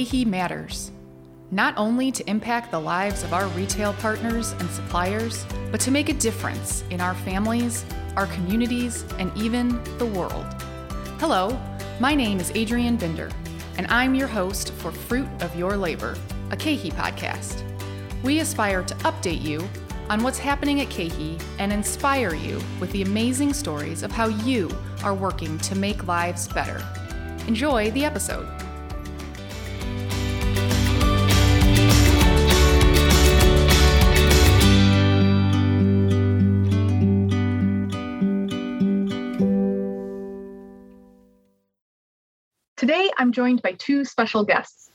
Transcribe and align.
KeHE 0.00 0.24
matters, 0.24 0.92
not 1.50 1.74
only 1.76 2.10
to 2.10 2.26
impact 2.30 2.70
the 2.70 2.80
lives 2.80 3.22
of 3.22 3.34
our 3.34 3.46
retail 3.48 3.92
partners 3.92 4.52
and 4.52 4.70
suppliers, 4.70 5.44
but 5.70 5.78
to 5.82 5.90
make 5.90 6.08
a 6.08 6.14
difference 6.14 6.84
in 6.88 7.02
our 7.02 7.14
families, 7.14 7.84
our 8.16 8.26
communities, 8.28 9.04
and 9.18 9.30
even 9.36 9.78
the 9.98 10.06
world. 10.06 10.46
Hello, 11.18 11.60
my 12.00 12.14
name 12.14 12.40
is 12.40 12.50
Adrienne 12.52 12.96
Binder, 12.96 13.30
and 13.76 13.86
I'm 13.88 14.14
your 14.14 14.26
host 14.26 14.72
for 14.72 14.90
Fruit 14.90 15.28
of 15.42 15.54
Your 15.54 15.76
Labor, 15.76 16.16
a 16.50 16.56
KeHE 16.56 16.92
podcast. 16.92 17.62
We 18.22 18.40
aspire 18.40 18.82
to 18.82 18.94
update 19.04 19.42
you 19.42 19.68
on 20.08 20.22
what's 20.22 20.38
happening 20.38 20.80
at 20.80 20.88
KeHE 20.88 21.42
and 21.58 21.74
inspire 21.74 22.34
you 22.34 22.58
with 22.80 22.90
the 22.92 23.02
amazing 23.02 23.52
stories 23.52 24.02
of 24.02 24.12
how 24.12 24.28
you 24.28 24.70
are 25.04 25.14
working 25.14 25.58
to 25.58 25.74
make 25.74 26.06
lives 26.06 26.48
better. 26.48 26.82
Enjoy 27.46 27.90
the 27.90 28.06
episode. 28.06 28.48
Joined 43.40 43.62
by 43.62 43.72
two 43.72 44.04
special 44.04 44.44
guests 44.44 44.90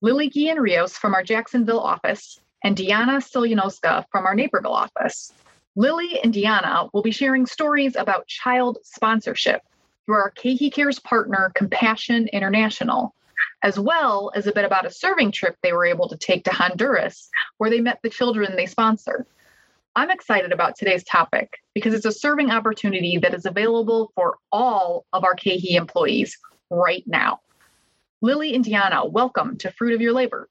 Lily 0.00 0.28
Guillen 0.28 0.58
Rios 0.58 0.96
from 0.96 1.14
our 1.14 1.22
Jacksonville 1.22 1.78
office 1.78 2.40
and 2.64 2.76
Diana 2.76 3.18
Silyanowska 3.18 4.04
from 4.10 4.26
our 4.26 4.34
Naperville 4.34 4.72
office. 4.72 5.32
Lily 5.76 6.18
and 6.24 6.34
Diana 6.34 6.88
will 6.92 7.02
be 7.02 7.12
sharing 7.12 7.46
stories 7.46 7.94
about 7.94 8.26
child 8.26 8.78
sponsorship 8.82 9.62
through 10.04 10.16
our 10.16 10.32
KeHE 10.32 10.72
Cares 10.72 10.98
partner, 10.98 11.52
Compassion 11.54 12.26
International, 12.32 13.14
as 13.62 13.78
well 13.78 14.32
as 14.34 14.48
a 14.48 14.52
bit 14.52 14.64
about 14.64 14.86
a 14.86 14.90
serving 14.90 15.30
trip 15.30 15.54
they 15.62 15.72
were 15.72 15.86
able 15.86 16.08
to 16.08 16.16
take 16.16 16.42
to 16.46 16.52
Honduras, 16.52 17.28
where 17.58 17.70
they 17.70 17.80
met 17.80 18.00
the 18.02 18.10
children 18.10 18.56
they 18.56 18.66
sponsor. 18.66 19.24
I'm 19.94 20.10
excited 20.10 20.50
about 20.50 20.74
today's 20.76 21.04
topic 21.04 21.60
because 21.74 21.94
it's 21.94 22.06
a 22.06 22.10
serving 22.10 22.50
opportunity 22.50 23.18
that 23.18 23.34
is 23.34 23.46
available 23.46 24.10
for 24.16 24.38
all 24.50 25.06
of 25.12 25.22
our 25.22 25.36
KeHE 25.36 25.76
employees 25.76 26.36
right 26.70 27.04
now. 27.06 27.38
Lily 28.24 28.54
and 28.54 28.64
Diana, 28.64 29.04
welcome 29.04 29.58
to 29.58 29.70
Fruit 29.70 29.92
of 29.92 30.00
Your 30.00 30.14
Labor. 30.14 30.48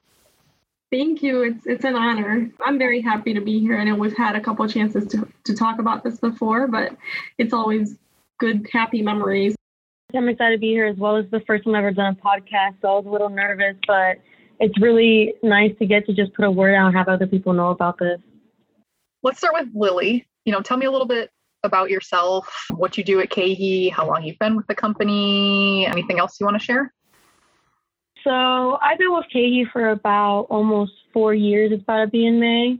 Thank 0.91 1.23
you. 1.23 1.41
It's 1.41 1.65
it's 1.65 1.83
an 1.83 1.95
honor. 1.95 2.51
I'm 2.63 2.77
very 2.77 3.01
happy 3.01 3.33
to 3.33 3.41
be 3.41 3.59
here. 3.59 3.79
I 3.79 3.83
know 3.83 3.95
we've 3.95 4.15
had 4.15 4.35
a 4.35 4.39
couple 4.39 4.67
chances 4.67 5.07
to, 5.07 5.27
to 5.45 5.55
talk 5.55 5.79
about 5.79 6.03
this 6.03 6.19
before, 6.19 6.67
but 6.67 6.95
it's 7.39 7.51
always 7.51 7.97
good, 8.39 8.69
happy 8.71 9.01
memories. 9.01 9.55
I'm 10.13 10.29
excited 10.29 10.57
to 10.57 10.59
be 10.59 10.67
here 10.67 10.85
as 10.85 10.97
well 10.97 11.15
as 11.15 11.25
the 11.31 11.39
first 11.47 11.63
time 11.63 11.73
I've 11.73 11.79
ever 11.79 11.91
done 11.93 12.15
a 12.15 12.23
podcast. 12.23 12.75
So 12.83 12.89
I 12.89 12.95
was 12.97 13.07
a 13.07 13.09
little 13.09 13.29
nervous, 13.29 13.75
but 13.87 14.19
it's 14.59 14.79
really 14.79 15.33
nice 15.41 15.75
to 15.79 15.87
get 15.87 16.05
to 16.05 16.13
just 16.13 16.31
put 16.35 16.45
a 16.45 16.51
word 16.51 16.75
out 16.75 16.89
and 16.89 16.95
have 16.95 17.07
other 17.07 17.25
people 17.25 17.53
know 17.53 17.71
about 17.71 17.97
this. 17.97 18.21
Let's 19.23 19.39
start 19.39 19.55
with 19.55 19.69
Lily. 19.73 20.27
You 20.45 20.53
know, 20.53 20.61
tell 20.61 20.77
me 20.77 20.85
a 20.85 20.91
little 20.91 21.07
bit 21.07 21.31
about 21.63 21.89
yourself, 21.89 22.67
what 22.75 22.99
you 22.99 23.03
do 23.03 23.19
at 23.19 23.31
KeHE, 23.31 23.93
how 23.93 24.05
long 24.05 24.23
you've 24.23 24.37
been 24.37 24.55
with 24.55 24.67
the 24.67 24.75
company, 24.75 25.87
anything 25.87 26.19
else 26.19 26.39
you 26.39 26.45
want 26.45 26.59
to 26.59 26.63
share? 26.63 26.93
So 28.23 28.77
I've 28.81 28.97
been 28.97 29.13
with 29.13 29.25
KeHE 29.33 29.71
for 29.71 29.89
about 29.89 30.47
almost 30.49 30.93
four 31.11 31.33
years. 31.33 31.71
It's 31.71 31.83
about 31.83 32.05
to 32.05 32.07
be 32.07 32.25
in 32.25 32.39
May. 32.39 32.79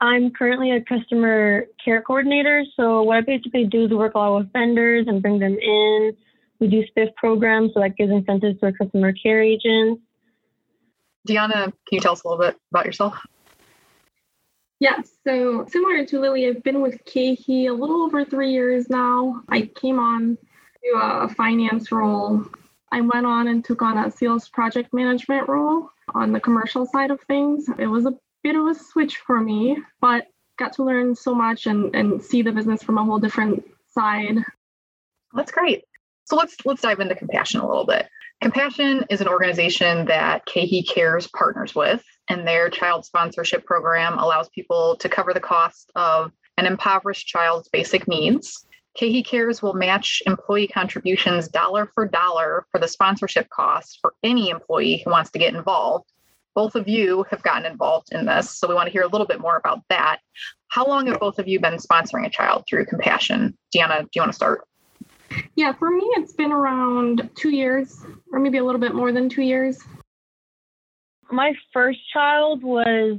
I'm 0.00 0.30
currently 0.30 0.70
a 0.72 0.80
customer 0.80 1.66
care 1.84 2.02
coordinator. 2.02 2.64
So 2.76 3.02
what 3.02 3.18
I 3.18 3.20
basically 3.20 3.66
do 3.66 3.84
is 3.84 3.90
work 3.90 4.14
a 4.14 4.18
lot 4.18 4.36
with 4.38 4.52
vendors 4.52 5.06
and 5.08 5.22
bring 5.22 5.38
them 5.38 5.56
in. 5.58 6.16
We 6.58 6.68
do 6.68 6.84
SPIF 6.86 7.14
programs, 7.16 7.72
so 7.74 7.80
that 7.80 7.96
gives 7.96 8.12
incentives 8.12 8.60
to 8.60 8.66
our 8.66 8.72
customer 8.72 9.12
care 9.12 9.42
agents. 9.42 10.00
Diana, 11.26 11.64
can 11.64 11.72
you 11.92 12.00
tell 12.00 12.12
us 12.12 12.24
a 12.24 12.28
little 12.28 12.44
bit 12.44 12.56
about 12.70 12.86
yourself? 12.86 13.16
Yes, 14.80 15.10
so 15.24 15.64
similar 15.68 16.04
to 16.06 16.20
Lily, 16.20 16.48
I've 16.48 16.62
been 16.64 16.80
with 16.80 17.04
KeHE 17.04 17.68
a 17.68 17.72
little 17.72 18.02
over 18.02 18.24
three 18.24 18.50
years 18.50 18.90
now. 18.90 19.42
I 19.48 19.62
came 19.80 20.00
on 20.00 20.36
to 20.82 20.98
uh, 20.98 21.26
a 21.26 21.28
finance 21.28 21.92
role 21.92 22.44
I 22.92 23.00
went 23.00 23.24
on 23.24 23.48
and 23.48 23.64
took 23.64 23.80
on 23.80 23.96
a 23.96 24.10
sales 24.10 24.50
project 24.50 24.92
management 24.92 25.48
role 25.48 25.88
on 26.14 26.32
the 26.32 26.40
commercial 26.40 26.84
side 26.84 27.10
of 27.10 27.20
things. 27.22 27.66
It 27.78 27.86
was 27.86 28.04
a 28.04 28.14
bit 28.42 28.54
of 28.54 28.66
a 28.66 28.74
switch 28.74 29.16
for 29.16 29.40
me, 29.40 29.78
but 30.00 30.26
got 30.58 30.74
to 30.74 30.84
learn 30.84 31.16
so 31.16 31.34
much 31.34 31.66
and, 31.66 31.94
and 31.96 32.22
see 32.22 32.42
the 32.42 32.52
business 32.52 32.82
from 32.82 32.98
a 32.98 33.04
whole 33.04 33.18
different 33.18 33.64
side. 33.88 34.36
That's 35.32 35.50
great. 35.50 35.84
So 36.24 36.36
let's 36.36 36.54
let's 36.66 36.82
dive 36.82 37.00
into 37.00 37.14
Compassion 37.14 37.60
a 37.60 37.66
little 37.66 37.86
bit. 37.86 38.06
Compassion 38.42 39.06
is 39.08 39.20
an 39.22 39.28
organization 39.28 40.04
that 40.06 40.44
KeHE 40.46 40.86
Cares 40.88 41.28
partners 41.28 41.74
with, 41.74 42.04
and 42.28 42.46
their 42.46 42.68
child 42.68 43.06
sponsorship 43.06 43.64
program 43.64 44.18
allows 44.18 44.48
people 44.50 44.96
to 44.96 45.08
cover 45.08 45.32
the 45.32 45.40
cost 45.40 45.90
of 45.94 46.32
an 46.58 46.66
impoverished 46.66 47.26
child's 47.26 47.68
basic 47.68 48.06
needs 48.06 48.66
KeHE 48.98 49.24
Cares 49.24 49.62
will 49.62 49.72
match 49.72 50.22
employee 50.26 50.66
contributions 50.66 51.48
dollar 51.48 51.90
for 51.94 52.06
dollar 52.06 52.66
for 52.70 52.78
the 52.78 52.88
sponsorship 52.88 53.48
costs 53.48 53.98
for 54.00 54.14
any 54.22 54.50
employee 54.50 55.02
who 55.04 55.10
wants 55.10 55.30
to 55.30 55.38
get 55.38 55.54
involved. 55.54 56.12
Both 56.54 56.74
of 56.74 56.86
you 56.86 57.24
have 57.30 57.42
gotten 57.42 57.64
involved 57.64 58.08
in 58.12 58.26
this, 58.26 58.58
so 58.58 58.68
we 58.68 58.74
want 58.74 58.86
to 58.86 58.92
hear 58.92 59.02
a 59.02 59.08
little 59.08 59.26
bit 59.26 59.40
more 59.40 59.56
about 59.56 59.80
that. 59.88 60.18
How 60.68 60.86
long 60.86 61.06
have 61.06 61.18
both 61.18 61.38
of 61.38 61.48
you 61.48 61.58
been 61.60 61.78
sponsoring 61.78 62.26
a 62.26 62.30
child 62.30 62.64
through 62.68 62.86
Compassion? 62.86 63.56
Deanna, 63.74 64.02
do 64.02 64.08
you 64.14 64.22
want 64.22 64.32
to 64.32 64.36
start? 64.36 64.66
Yeah, 65.54 65.72
for 65.72 65.90
me, 65.90 66.02
it's 66.16 66.34
been 66.34 66.52
around 66.52 67.30
two 67.34 67.50
years, 67.50 68.04
or 68.32 68.38
maybe 68.38 68.58
a 68.58 68.64
little 68.64 68.80
bit 68.80 68.94
more 68.94 69.12
than 69.12 69.30
two 69.30 69.42
years. 69.42 69.82
My 71.30 71.54
first 71.72 72.00
child 72.12 72.62
was 72.62 73.18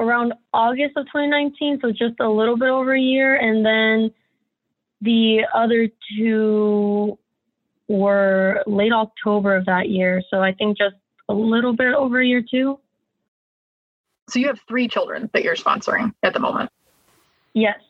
around 0.00 0.32
August 0.52 0.96
of 0.96 1.06
2019, 1.06 1.78
so 1.80 1.92
just 1.92 2.18
a 2.18 2.28
little 2.28 2.56
bit 2.56 2.68
over 2.68 2.94
a 2.94 3.00
year. 3.00 3.36
And 3.36 3.64
then 3.64 4.10
the 5.00 5.46
other 5.54 5.88
two 6.16 7.18
were 7.88 8.62
late 8.66 8.92
October 8.92 9.56
of 9.56 9.66
that 9.66 9.88
year. 9.88 10.22
So 10.30 10.40
I 10.40 10.52
think 10.52 10.78
just 10.78 10.96
a 11.28 11.34
little 11.34 11.74
bit 11.74 11.94
over 11.94 12.20
a 12.20 12.26
year 12.26 12.42
too. 12.42 12.78
So 14.28 14.38
you 14.38 14.46
have 14.46 14.60
three 14.68 14.86
children 14.86 15.28
that 15.32 15.42
you're 15.42 15.56
sponsoring 15.56 16.14
at 16.22 16.32
the 16.32 16.38
moment. 16.38 16.70
Yes. 17.52 17.80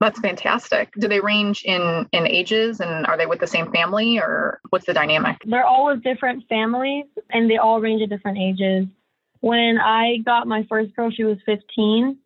That's 0.00 0.20
fantastic. 0.20 0.92
Do 0.98 1.08
they 1.08 1.20
range 1.20 1.62
in 1.64 2.06
in 2.12 2.26
ages 2.26 2.80
and 2.80 3.06
are 3.06 3.16
they 3.16 3.24
with 3.24 3.40
the 3.40 3.46
same 3.46 3.72
family 3.72 4.18
or 4.18 4.60
what's 4.68 4.84
the 4.84 4.92
dynamic? 4.92 5.38
They're 5.46 5.64
all 5.64 5.86
with 5.86 6.02
different 6.02 6.44
families 6.48 7.06
and 7.30 7.50
they 7.50 7.56
all 7.56 7.80
range 7.80 8.02
at 8.02 8.10
different 8.10 8.36
ages. 8.36 8.86
When 9.40 9.78
I 9.78 10.18
got 10.24 10.46
my 10.46 10.66
first 10.68 10.94
girl, 10.96 11.10
she 11.10 11.24
was 11.24 11.38
15 11.46 12.18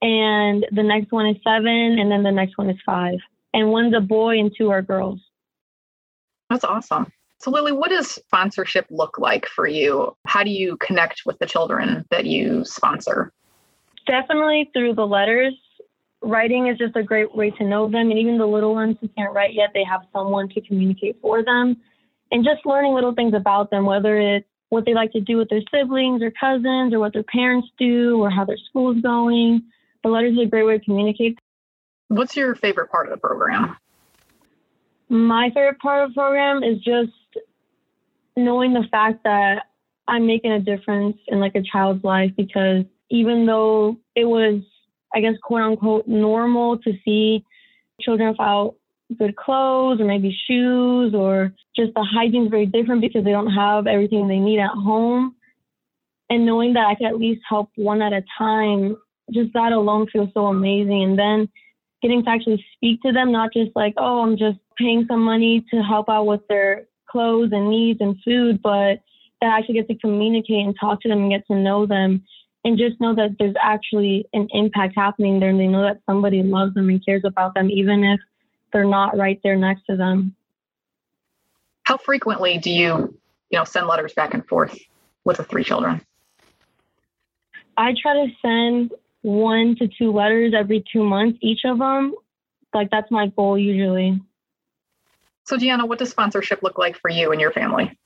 and 0.00 0.66
the 0.72 0.82
next 0.82 1.12
one 1.12 1.26
is 1.26 1.36
7 1.44 1.66
and 1.68 2.10
then 2.10 2.24
the 2.24 2.32
next 2.32 2.58
one 2.58 2.70
is 2.70 2.78
5 2.84 3.18
and 3.54 3.70
one's 3.70 3.94
a 3.94 4.00
boy 4.00 4.38
and 4.38 4.52
two 4.56 4.70
are 4.70 4.82
girls. 4.82 5.20
That's 6.50 6.64
awesome. 6.64 7.10
So, 7.38 7.50
Lily, 7.50 7.72
what 7.72 7.90
does 7.90 8.08
sponsorship 8.08 8.86
look 8.90 9.18
like 9.18 9.46
for 9.46 9.66
you? 9.66 10.16
How 10.26 10.44
do 10.44 10.50
you 10.50 10.76
connect 10.76 11.22
with 11.26 11.38
the 11.38 11.46
children 11.46 12.04
that 12.10 12.24
you 12.24 12.64
sponsor? 12.64 13.32
Definitely 14.06 14.70
through 14.72 14.94
the 14.94 15.06
letters. 15.06 15.54
Writing 16.22 16.68
is 16.68 16.78
just 16.78 16.94
a 16.94 17.02
great 17.02 17.34
way 17.34 17.50
to 17.50 17.64
know 17.64 17.88
them. 17.88 18.10
And 18.10 18.18
even 18.18 18.38
the 18.38 18.46
little 18.46 18.74
ones 18.74 18.96
who 19.00 19.08
can't 19.08 19.34
write 19.34 19.54
yet, 19.54 19.70
they 19.74 19.82
have 19.82 20.02
someone 20.12 20.48
to 20.50 20.60
communicate 20.60 21.16
for 21.20 21.42
them. 21.42 21.76
And 22.30 22.44
just 22.44 22.64
learning 22.64 22.94
little 22.94 23.14
things 23.14 23.34
about 23.34 23.70
them, 23.70 23.86
whether 23.86 24.20
it's 24.20 24.46
what 24.68 24.84
they 24.86 24.94
like 24.94 25.12
to 25.12 25.20
do 25.20 25.36
with 25.36 25.48
their 25.48 25.62
siblings 25.74 26.22
or 26.22 26.30
cousins, 26.30 26.94
or 26.94 27.00
what 27.00 27.12
their 27.12 27.24
parents 27.24 27.68
do, 27.76 28.22
or 28.22 28.30
how 28.30 28.44
their 28.44 28.56
school's 28.68 29.02
going. 29.02 29.62
The 30.04 30.10
letters 30.10 30.38
are 30.38 30.42
a 30.42 30.46
great 30.46 30.62
way 30.62 30.78
to 30.78 30.84
communicate 30.84 31.38
What's 32.12 32.36
your 32.36 32.54
favorite 32.54 32.90
part 32.90 33.06
of 33.06 33.12
the 33.14 33.16
program? 33.16 33.74
My 35.08 35.48
favorite 35.48 35.78
part 35.78 36.04
of 36.04 36.10
the 36.10 36.14
program 36.14 36.62
is 36.62 36.76
just 36.80 37.10
knowing 38.36 38.74
the 38.74 38.84
fact 38.90 39.24
that 39.24 39.62
I'm 40.06 40.26
making 40.26 40.52
a 40.52 40.60
difference 40.60 41.16
in 41.28 41.40
like 41.40 41.54
a 41.54 41.62
child's 41.62 42.04
life 42.04 42.32
because 42.36 42.84
even 43.10 43.46
though 43.46 43.96
it 44.14 44.26
was, 44.26 44.60
I 45.14 45.22
guess, 45.22 45.36
quote 45.42 45.62
unquote, 45.62 46.06
normal 46.06 46.76
to 46.80 46.92
see 47.02 47.46
children 47.98 48.28
without 48.28 48.74
good 49.18 49.34
clothes 49.34 49.98
or 49.98 50.04
maybe 50.04 50.36
shoes 50.46 51.14
or 51.14 51.54
just 51.74 51.94
the 51.94 52.04
hygiene 52.04 52.44
is 52.44 52.50
very 52.50 52.66
different 52.66 53.00
because 53.00 53.24
they 53.24 53.30
don't 53.30 53.54
have 53.54 53.86
everything 53.86 54.28
they 54.28 54.38
need 54.38 54.58
at 54.58 54.68
home. 54.68 55.34
And 56.28 56.44
knowing 56.44 56.74
that 56.74 56.84
I 56.84 56.94
can 56.94 57.06
at 57.06 57.16
least 57.16 57.40
help 57.48 57.70
one 57.76 58.02
at 58.02 58.12
a 58.12 58.22
time, 58.36 58.98
just 59.32 59.54
that 59.54 59.72
alone 59.72 60.08
feels 60.12 60.28
so 60.34 60.48
amazing. 60.48 61.02
And 61.02 61.18
then 61.18 61.48
getting 62.02 62.24
to 62.24 62.30
actually 62.30 62.64
speak 62.74 63.00
to 63.02 63.12
them, 63.12 63.32
not 63.32 63.52
just 63.52 63.70
like, 63.74 63.94
oh, 63.96 64.22
I'm 64.22 64.36
just 64.36 64.58
paying 64.76 65.06
some 65.08 65.22
money 65.22 65.64
to 65.70 65.82
help 65.82 66.08
out 66.08 66.26
with 66.26 66.46
their 66.48 66.86
clothes 67.08 67.50
and 67.52 67.70
needs 67.70 68.00
and 68.00 68.16
food, 68.24 68.60
but 68.62 69.00
that 69.40 69.52
I 69.52 69.58
actually 69.58 69.74
get 69.74 69.88
to 69.88 69.94
communicate 69.96 70.64
and 70.64 70.74
talk 70.78 71.00
to 71.02 71.08
them 71.08 71.22
and 71.22 71.30
get 71.30 71.46
to 71.46 71.54
know 71.54 71.86
them 71.86 72.24
and 72.64 72.78
just 72.78 73.00
know 73.00 73.14
that 73.14 73.36
there's 73.38 73.54
actually 73.60 74.26
an 74.32 74.48
impact 74.52 74.94
happening 74.96 75.40
there 75.40 75.50
and 75.50 75.60
they 75.60 75.66
know 75.66 75.82
that 75.82 76.00
somebody 76.06 76.42
loves 76.42 76.74
them 76.74 76.88
and 76.88 77.04
cares 77.04 77.22
about 77.24 77.54
them, 77.54 77.70
even 77.70 78.04
if 78.04 78.20
they're 78.72 78.84
not 78.84 79.16
right 79.16 79.40
there 79.42 79.56
next 79.56 79.84
to 79.86 79.96
them. 79.96 80.34
How 81.84 81.96
frequently 81.96 82.58
do 82.58 82.70
you 82.70 83.18
you 83.52 83.58
know, 83.58 83.64
send 83.64 83.86
letters 83.86 84.14
back 84.14 84.34
and 84.34 84.44
forth 84.48 84.76
with 85.24 85.36
the 85.36 85.44
three 85.44 85.62
children? 85.62 86.00
I 87.76 87.94
try 88.00 88.14
to 88.26 88.32
send 88.40 88.92
one 89.22 89.76
to 89.76 89.88
two 89.88 90.12
letters 90.12 90.52
every 90.54 90.84
two 90.92 91.04
months, 91.04 91.38
each 91.40 91.60
of 91.64 91.78
them. 91.78 92.14
Like 92.74 92.90
that's 92.90 93.10
my 93.10 93.28
goal 93.28 93.58
usually. 93.58 94.20
So, 95.44 95.56
Deanna, 95.56 95.88
what 95.88 95.98
does 95.98 96.10
sponsorship 96.10 96.62
look 96.62 96.78
like 96.78 96.96
for 96.96 97.10
you 97.10 97.32
and 97.32 97.40
your 97.40 97.52
family? 97.52 97.96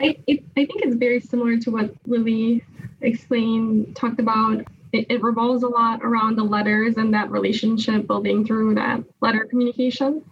I, 0.00 0.16
it, 0.26 0.44
I 0.56 0.64
think 0.66 0.82
it's 0.82 0.96
very 0.96 1.20
similar 1.20 1.58
to 1.58 1.70
what 1.70 1.94
Lily 2.06 2.64
explained, 3.00 3.96
talked 3.96 4.20
about. 4.20 4.64
It, 4.92 5.06
it 5.10 5.22
revolves 5.22 5.62
a 5.62 5.68
lot 5.68 6.02
around 6.02 6.36
the 6.36 6.44
letters 6.44 6.96
and 6.96 7.14
that 7.14 7.30
relationship 7.30 8.06
building 8.06 8.46
through 8.46 8.76
that 8.76 9.02
letter 9.20 9.44
communication. 9.44 10.24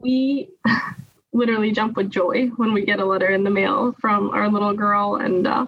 We 0.00 0.50
literally 1.32 1.72
jump 1.72 1.96
with 1.96 2.10
joy 2.10 2.48
when 2.56 2.72
we 2.72 2.84
get 2.84 3.00
a 3.00 3.04
letter 3.04 3.28
in 3.28 3.44
the 3.44 3.50
mail 3.50 3.94
from 4.00 4.30
our 4.30 4.48
little 4.48 4.72
girl, 4.72 5.16
and 5.16 5.46
uh, 5.46 5.66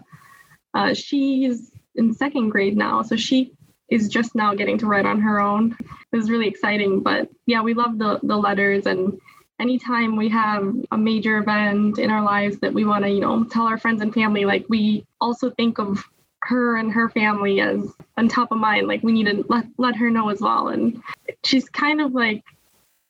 uh, 0.74 0.94
she's 0.94 1.71
in 1.94 2.14
second 2.14 2.50
grade 2.50 2.76
now, 2.76 3.02
so 3.02 3.16
she 3.16 3.52
is 3.88 4.08
just 4.08 4.34
now 4.34 4.54
getting 4.54 4.78
to 4.78 4.86
write 4.86 5.06
on 5.06 5.20
her 5.20 5.40
own. 5.40 5.76
It 6.12 6.16
was 6.16 6.30
really 6.30 6.48
exciting, 6.48 7.00
but 7.00 7.28
yeah, 7.46 7.62
we 7.62 7.74
love 7.74 7.98
the 7.98 8.20
the 8.22 8.36
letters 8.36 8.86
and 8.86 9.20
anytime 9.62 10.16
we 10.16 10.28
have 10.28 10.74
a 10.90 10.98
major 10.98 11.38
event 11.38 11.98
in 11.98 12.10
our 12.10 12.22
lives 12.22 12.58
that 12.58 12.74
we 12.74 12.84
want 12.84 13.04
to, 13.04 13.10
you 13.10 13.20
know, 13.20 13.44
tell 13.44 13.66
our 13.66 13.78
friends 13.78 14.02
and 14.02 14.12
family, 14.12 14.44
like 14.44 14.66
we 14.68 15.06
also 15.20 15.50
think 15.50 15.78
of 15.78 16.04
her 16.42 16.76
and 16.76 16.92
her 16.92 17.08
family 17.08 17.60
as 17.60 17.80
on 18.16 18.28
top 18.28 18.50
of 18.50 18.58
mind. 18.58 18.88
Like 18.88 19.04
we 19.04 19.12
need 19.12 19.26
to 19.26 19.44
let, 19.48 19.66
let 19.78 19.94
her 19.96 20.10
know 20.10 20.30
as 20.30 20.40
well. 20.40 20.68
And 20.68 21.00
she's 21.44 21.68
kind 21.68 22.00
of 22.00 22.12
like 22.12 22.42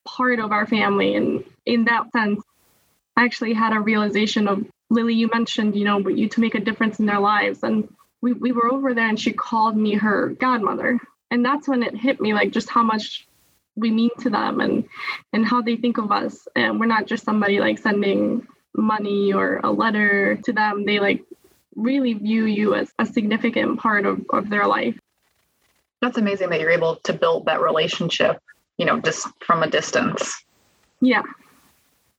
part 0.05 0.39
of 0.39 0.53
our 0.53 0.67
family. 0.67 1.15
And 1.15 1.43
in 1.65 1.87
that 1.87 2.13
sense, 2.13 2.43
I 3.17 3.25
actually 3.25 3.55
had 3.55 3.73
a 3.73 3.81
realization 3.81 4.47
of 4.47 4.67
Lily, 4.91 5.15
you 5.15 5.31
mentioned, 5.33 5.75
you 5.75 5.85
know, 5.85 6.03
but 6.03 6.19
you 6.19 6.29
to 6.29 6.41
make 6.41 6.55
a 6.55 6.61
difference 6.61 7.01
in 7.01 7.07
their 7.07 7.21
lives. 7.21 7.63
And 7.63 7.89
we, 8.23 8.33
we 8.33 8.53
were 8.53 8.73
over 8.73 8.95
there 8.95 9.09
and 9.09 9.21
she 9.21 9.33
called 9.33 9.77
me 9.77 9.95
her 9.95 10.29
godmother. 10.31 10.99
And 11.31 11.45
that's 11.45 11.69
when 11.69 11.83
it 11.83 11.97
hit 11.97 12.21
me 12.21 12.33
like 12.33 12.53
just 12.53 12.71
how 12.71 12.83
much 12.83 13.27
we 13.75 13.91
mean 13.91 14.11
to 14.21 14.31
them 14.31 14.61
and 14.61 14.85
and 15.33 15.47
how 15.47 15.61
they 15.61 15.77
think 15.77 15.99
of 15.99 16.13
us. 16.13 16.47
And 16.55 16.79
we're 16.79 16.87
not 16.87 17.07
just 17.07 17.25
somebody 17.25 17.59
like 17.59 17.79
sending 17.79 18.47
money 18.75 19.33
or 19.33 19.61
a 19.65 19.71
letter 19.71 20.37
to 20.37 20.53
them. 20.53 20.85
They 20.87 21.01
like 21.01 21.25
really 21.75 22.15
view 22.15 22.45
you 22.45 22.75
as 22.75 22.93
a 22.99 23.07
significant 23.07 23.81
part 23.81 24.07
of, 24.07 24.25
of 24.31 24.49
their 24.49 24.67
life. 24.67 24.99
That's 26.01 26.19
amazing 26.19 26.51
that 26.51 26.61
you're 26.61 26.71
able 26.71 26.97
to 27.05 27.13
build 27.13 27.47
that 27.47 27.61
relationship 27.61 28.41
you 28.79 28.87
know 28.87 29.01
just 29.01 29.27
from 29.41 29.63
a 29.63 29.71
distance. 29.71 30.43
Yeah. 31.01 31.23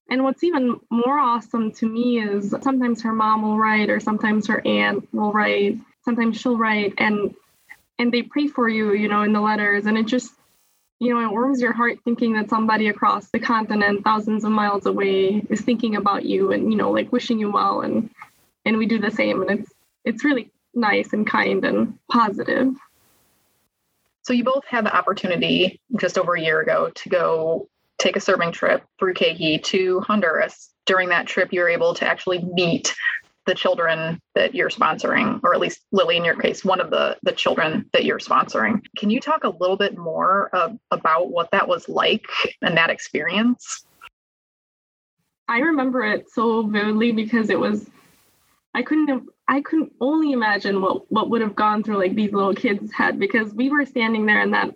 And 0.09 0.23
what's 0.23 0.43
even 0.43 0.79
more 0.89 1.17
awesome 1.17 1.71
to 1.73 1.87
me 1.87 2.19
is 2.19 2.53
sometimes 2.61 3.01
her 3.01 3.13
mom 3.13 3.41
will 3.41 3.57
write 3.57 3.89
or 3.89 3.99
sometimes 3.99 4.47
her 4.47 4.61
aunt 4.65 5.07
will 5.13 5.31
write 5.31 5.79
sometimes 6.05 6.39
she'll 6.39 6.57
write 6.57 6.93
and 6.97 7.33
and 7.99 8.11
they 8.11 8.21
pray 8.21 8.47
for 8.47 8.67
you 8.69 8.93
you 8.93 9.07
know 9.07 9.23
in 9.23 9.33
the 9.33 9.41
letters 9.41 9.85
and 9.85 9.97
it 9.97 10.05
just 10.05 10.33
you 11.03 11.13
know, 11.13 11.19
it 11.19 11.31
warms 11.31 11.61
your 11.61 11.73
heart 11.73 11.99
thinking 12.05 12.33
that 12.33 12.49
somebody 12.49 12.87
across 12.87 13.27
the 13.27 13.39
continent, 13.39 14.05
thousands 14.05 14.45
of 14.45 14.51
miles 14.51 14.85
away, 14.85 15.45
is 15.49 15.59
thinking 15.59 15.97
about 15.97 16.23
you 16.23 16.53
and 16.53 16.71
you 16.71 16.77
know, 16.77 16.91
like 16.91 17.11
wishing 17.11 17.39
you 17.39 17.51
well, 17.51 17.81
and 17.81 18.09
and 18.63 18.77
we 18.77 18.85
do 18.85 18.99
the 18.99 19.11
same, 19.11 19.41
and 19.41 19.59
it's 19.59 19.71
it's 20.05 20.23
really 20.23 20.49
nice 20.73 21.11
and 21.11 21.27
kind 21.27 21.65
and 21.65 21.99
positive. 22.09 22.73
So 24.21 24.31
you 24.31 24.45
both 24.45 24.63
had 24.65 24.85
the 24.85 24.95
opportunity 24.95 25.81
just 25.99 26.17
over 26.17 26.35
a 26.35 26.41
year 26.41 26.61
ago 26.61 26.89
to 26.95 27.09
go 27.09 27.67
take 27.97 28.15
a 28.15 28.21
serving 28.21 28.53
trip 28.53 28.83
through 28.97 29.15
KeHE 29.15 29.63
to 29.63 29.99
Honduras. 29.99 30.69
During 30.85 31.09
that 31.09 31.27
trip, 31.27 31.51
you 31.51 31.59
were 31.59 31.69
able 31.69 31.93
to 31.95 32.07
actually 32.07 32.39
meet 32.39 32.95
the 33.45 33.55
children 33.55 34.19
that 34.35 34.55
you're 34.55 34.69
sponsoring, 34.69 35.39
or 35.43 35.53
at 35.53 35.59
least 35.59 35.81
Lily, 35.91 36.17
in 36.17 36.25
your 36.25 36.35
case, 36.35 36.63
one 36.63 36.79
of 36.79 36.89
the 36.89 37.17
the 37.23 37.31
children 37.31 37.89
that 37.93 38.05
you're 38.05 38.19
sponsoring. 38.19 38.81
Can 38.97 39.09
you 39.09 39.19
talk 39.19 39.43
a 39.43 39.49
little 39.49 39.77
bit 39.77 39.97
more 39.97 40.49
uh, 40.53 40.69
about 40.91 41.29
what 41.29 41.51
that 41.51 41.67
was 41.67 41.89
like 41.89 42.25
and 42.61 42.77
that 42.77 42.89
experience? 42.89 43.85
I 45.47 45.59
remember 45.59 46.03
it 46.03 46.29
so 46.29 46.63
vividly 46.67 47.11
because 47.11 47.49
it 47.49 47.59
was. 47.59 47.89
I 48.73 48.81
couldn't 48.81 49.09
have. 49.09 49.23
I 49.47 49.61
couldn't 49.61 49.91
only 49.99 50.31
imagine 50.31 50.81
what 50.81 51.11
what 51.11 51.29
would 51.29 51.41
have 51.41 51.55
gone 51.55 51.83
through 51.83 51.97
like 51.97 52.15
these 52.15 52.31
little 52.31 52.55
kids' 52.55 52.91
head 52.93 53.19
because 53.19 53.53
we 53.53 53.69
were 53.69 53.85
standing 53.85 54.25
there 54.25 54.41
in 54.41 54.51
that 54.51 54.73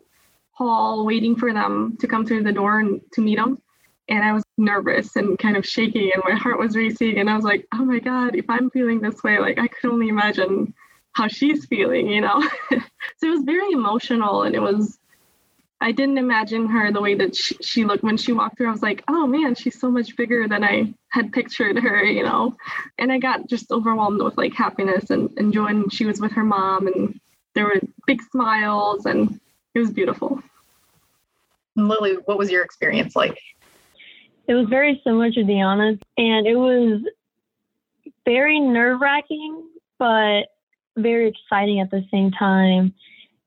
hall 0.51 1.05
waiting 1.05 1.35
for 1.35 1.53
them 1.53 1.97
to 1.99 2.07
come 2.07 2.25
through 2.25 2.43
the 2.43 2.51
door 2.51 2.79
and 2.79 2.99
to 3.13 3.21
meet 3.21 3.37
them 3.37 3.61
and 4.09 4.23
I 4.23 4.33
was 4.33 4.43
nervous 4.57 5.15
and 5.15 5.37
kind 5.37 5.55
of 5.55 5.65
shaking 5.65 6.11
and 6.13 6.23
my 6.25 6.35
heart 6.35 6.59
was 6.59 6.75
racing 6.75 7.19
and 7.19 7.29
I 7.29 7.35
was 7.35 7.45
like, 7.45 7.67
oh 7.73 7.85
my 7.85 7.99
God, 7.99 8.35
if 8.35 8.49
I'm 8.49 8.69
feeling 8.69 8.99
this 8.99 9.23
way, 9.23 9.39
like 9.39 9.59
I 9.59 9.67
could 9.67 9.91
only 9.91 10.09
imagine 10.09 10.73
how 11.13 11.27
she's 11.27 11.65
feeling, 11.65 12.07
you 12.07 12.21
know? 12.21 12.41
so 12.71 13.27
it 13.27 13.29
was 13.29 13.43
very 13.43 13.71
emotional 13.71 14.43
and 14.43 14.55
it 14.55 14.61
was, 14.61 14.99
I 15.79 15.91
didn't 15.91 16.17
imagine 16.17 16.67
her 16.67 16.91
the 16.91 17.01
way 17.01 17.13
that 17.15 17.35
she, 17.35 17.55
she, 17.61 17.85
looked 17.85 18.03
when 18.03 18.17
she 18.17 18.33
walked 18.33 18.57
through. 18.57 18.69
I 18.69 18.71
was 18.71 18.81
like, 18.81 19.03
oh 19.07 19.27
man, 19.27 19.53
she's 19.53 19.79
so 19.79 19.91
much 19.91 20.15
bigger 20.17 20.47
than 20.47 20.63
I 20.63 20.93
had 21.09 21.31
pictured 21.31 21.77
her, 21.77 22.03
you 22.03 22.23
know? 22.23 22.55
And 22.97 23.11
I 23.11 23.19
got 23.19 23.47
just 23.47 23.71
overwhelmed 23.71 24.23
with 24.23 24.37
like 24.37 24.53
happiness 24.53 25.11
and, 25.11 25.29
and 25.37 25.53
joy. 25.53 25.67
And 25.67 25.93
she 25.93 26.05
was 26.05 26.19
with 26.19 26.31
her 26.31 26.43
mom 26.43 26.87
and 26.87 27.19
there 27.53 27.65
were 27.65 27.79
big 28.07 28.21
smiles 28.31 29.05
and 29.05 29.39
it 29.75 29.79
was 29.79 29.91
beautiful. 29.91 30.41
Lily, 31.75 32.15
what 32.25 32.39
was 32.39 32.49
your 32.49 32.63
experience 32.63 33.15
like? 33.15 33.39
It 34.47 34.53
was 34.53 34.67
very 34.69 35.01
similar 35.03 35.29
to 35.31 35.41
Deanna's, 35.41 35.99
and 36.17 36.47
it 36.47 36.55
was 36.55 37.01
very 38.25 38.59
nerve 38.59 39.01
wracking, 39.01 39.63
but 39.99 40.43
very 40.97 41.29
exciting 41.29 41.79
at 41.79 41.91
the 41.91 42.03
same 42.11 42.31
time. 42.31 42.93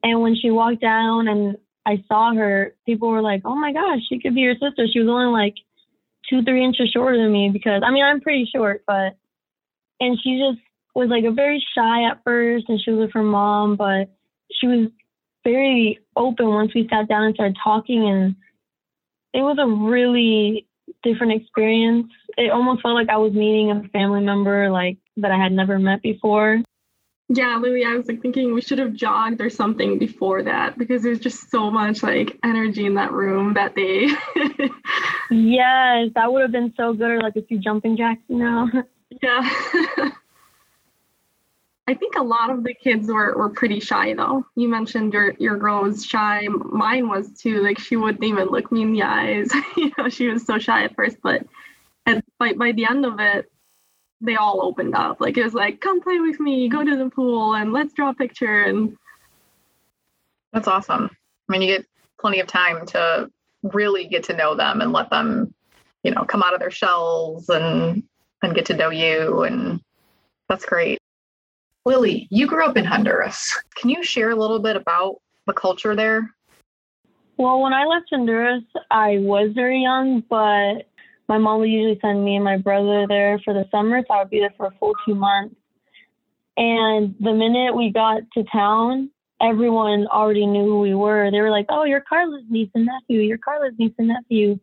And 0.03 0.21
when 0.21 0.37
she 0.37 0.51
walked 0.51 0.81
down 0.81 1.29
and 1.29 1.57
I 1.87 2.03
saw 2.09 2.35
her, 2.35 2.75
people 2.87 3.09
were 3.09 3.23
like, 3.23 3.43
oh 3.45 3.55
my 3.55 3.73
gosh, 3.73 4.01
she 4.09 4.21
could 4.21 4.35
be 4.35 4.43
your 4.43 4.55
sister. 4.55 4.87
She 4.91 5.01
was 5.01 5.09
only 5.09 5.33
like 5.33 5.55
two, 6.29 6.43
three 6.43 6.65
inches 6.65 6.91
shorter 6.91 7.17
than 7.17 7.33
me 7.33 7.51
because 7.51 7.83
I 7.85 7.91
mean, 7.91 8.05
I'm 8.05 8.21
pretty 8.21 8.49
short, 8.55 8.85
but, 8.87 9.17
and 10.01 10.19
she 10.23 10.39
just 10.39 10.63
was 10.95 11.09
like 11.09 11.25
a 11.25 11.31
very 11.31 11.65
shy 11.75 12.05
at 12.09 12.23
first 12.25 12.67
and 12.69 12.81
she 12.81 12.91
was 12.91 13.07
with 13.07 13.13
her 13.15 13.23
mom, 13.23 13.77
but 13.77 14.11
she 14.53 14.67
was 14.67 14.89
very 15.45 15.99
open 16.17 16.49
once 16.49 16.75
we 16.75 16.89
sat 16.89 17.09
down 17.09 17.25
and 17.25 17.35
started 17.35 17.57
talking. 17.63 18.09
And 18.09 18.37
it 19.33 19.43
was 19.43 19.59
a 19.59 19.67
really 19.67 20.67
different 21.03 21.33
experience. 21.33 22.13
It 22.37 22.51
almost 22.51 22.83
felt 22.83 22.95
like 22.95 23.09
I 23.09 23.17
was 23.17 23.33
meeting 23.33 23.71
a 23.71 23.89
family 23.89 24.21
member 24.21 24.71
like 24.71 24.99
that 25.17 25.31
I 25.31 25.39
had 25.39 25.53
never 25.53 25.79
met 25.79 26.03
before. 26.03 26.63
Yeah, 27.33 27.61
Louie, 27.63 27.85
I 27.85 27.95
was 27.95 28.09
like 28.09 28.21
thinking 28.23 28.55
we 28.55 28.61
should 28.61 28.81
have 28.81 28.93
jogged 28.93 29.41
or 29.41 29.51
something 29.51 30.01
before 30.01 30.43
that 30.43 30.77
because 30.77 31.05
there's 31.05 31.21
just 31.21 31.49
so 31.49 31.71
much 31.71 32.03
like 32.03 32.37
energy 32.45 32.87
in 32.87 32.95
that 32.95 33.13
room 33.13 33.55
that 33.55 33.77
day. 33.77 34.09
yes, 35.31 36.11
that 36.17 36.33
would 36.33 36.43
have 36.43 36.51
been 36.51 36.75
so 36.77 36.93
good 36.93 37.09
or 37.09 37.21
like 37.21 37.37
a 37.37 37.43
few 37.43 37.59
jumping 37.59 37.97
jacks, 37.97 38.23
you 38.29 38.37
know. 38.37 38.69
Yeah. 39.21 39.51
I 41.91 41.95
think 41.95 42.15
a 42.15 42.23
lot 42.23 42.51
of 42.51 42.63
the 42.63 42.73
kids 42.73 43.09
were, 43.09 43.37
were 43.37 43.49
pretty 43.49 43.81
shy 43.81 44.15
though. 44.15 44.47
You 44.55 44.69
mentioned 44.69 45.13
your 45.13 45.35
your 45.41 45.57
girl 45.57 45.83
was 45.83 46.07
shy. 46.07 46.47
Mine 46.47 47.09
was 47.09 47.33
too. 47.33 47.61
Like 47.63 47.81
she 47.81 47.97
wouldn't 47.97 48.23
even 48.23 48.47
look 48.47 48.71
me 48.71 48.83
in 48.83 48.93
the 48.93 49.03
eyes. 49.03 49.51
you 49.77 49.91
know, 49.99 50.09
she 50.09 50.29
was 50.29 50.47
so 50.47 50.57
shy 50.57 50.85
at 50.85 50.95
first, 50.95 51.17
but 51.21 51.45
at, 52.07 52.25
by 52.39 52.53
by 52.53 52.71
the 52.71 52.87
end 52.89 53.05
of 53.05 53.19
it, 53.19 53.51
they 54.21 54.37
all 54.37 54.63
opened 54.63 54.95
up. 54.95 55.21
Like 55.21 55.37
it 55.37 55.43
was 55.43 55.53
like, 55.53 55.81
come 55.81 56.01
play 56.01 56.21
with 56.21 56.39
me, 56.39 56.69
go 56.69 56.85
to 56.85 56.97
the 56.97 57.11
pool, 57.11 57.55
and 57.55 57.73
let's 57.73 57.93
draw 57.93 58.11
a 58.11 58.15
picture. 58.15 58.63
And 58.63 58.97
that's 60.53 60.69
awesome. 60.69 61.11
I 61.49 61.53
mean, 61.53 61.63
you 61.63 61.77
get 61.77 61.87
plenty 62.21 62.39
of 62.39 62.47
time 62.47 62.87
to 62.87 63.29
really 63.65 64.07
get 64.07 64.23
to 64.25 64.37
know 64.37 64.55
them 64.55 64.81
and 64.81 64.93
let 64.93 65.11
them, 65.11 65.53
you 66.05 66.13
know, 66.13 66.23
come 66.23 66.45
out 66.45 66.55
of 66.55 66.61
their 66.61 66.71
shells 66.71 67.49
and 67.49 68.05
and 68.43 68.55
get 68.55 68.67
to 68.67 68.77
know 68.77 68.91
you. 68.91 69.43
And 69.43 69.81
that's 70.49 70.65
great. 70.65 71.00
Lily, 71.85 72.29
you 72.31 72.47
grew 72.47 72.65
up 72.65 72.77
in 72.77 72.85
Honduras. 72.85 73.57
Can 73.75 73.91
you 73.91 74.03
share 74.03 74.31
a 74.31 74.37
little 74.37 74.59
bit 74.59 74.77
about 74.77 75.21
the 75.47 75.53
culture 75.53 75.97
there? 75.97 76.31
Well, 77.39 77.63
when 77.63 77.73
I 77.73 77.85
left 77.87 78.07
Honduras, 78.11 78.65
I 78.91 79.19
was 79.19 79.53
very 79.55 79.83
young, 79.83 80.23
but 80.29 80.89
my 81.29 81.39
mom 81.39 81.61
would 81.61 81.71
usually 81.71 81.99
send 82.01 82.23
me 82.23 82.37
and 82.37 82.45
my 82.45 82.59
brother 82.59 83.07
there 83.07 83.39
for 83.45 83.55
the 83.55 83.67
summer, 83.71 84.03
so 84.07 84.15
I 84.15 84.19
would 84.19 84.31
be 84.31 84.41
there 84.41 84.53
for 84.57 84.67
a 84.67 84.73
full 84.79 84.95
two 85.07 85.15
months. 85.15 85.55
And 86.59 87.15
the 87.19 87.33
minute 87.33 87.75
we 87.75 87.91
got 87.91 88.23
to 88.35 88.45
town, 88.45 89.11
everyone 89.41 90.07
already 90.09 90.45
knew 90.45 90.65
who 90.65 90.81
we 90.81 90.95
were. 90.95 91.31
They 91.31 91.41
were 91.41 91.51
like, 91.51 91.67
"Oh, 91.71 91.85
you're 91.85 92.03
Carla's 92.03 92.45
niece 92.51 92.69
and 92.75 92.85
nephew. 92.85 93.21
You're 93.21 93.39
Carla's 93.39 93.75
niece 93.79 93.95
and 93.97 94.09
nephew." 94.09 94.59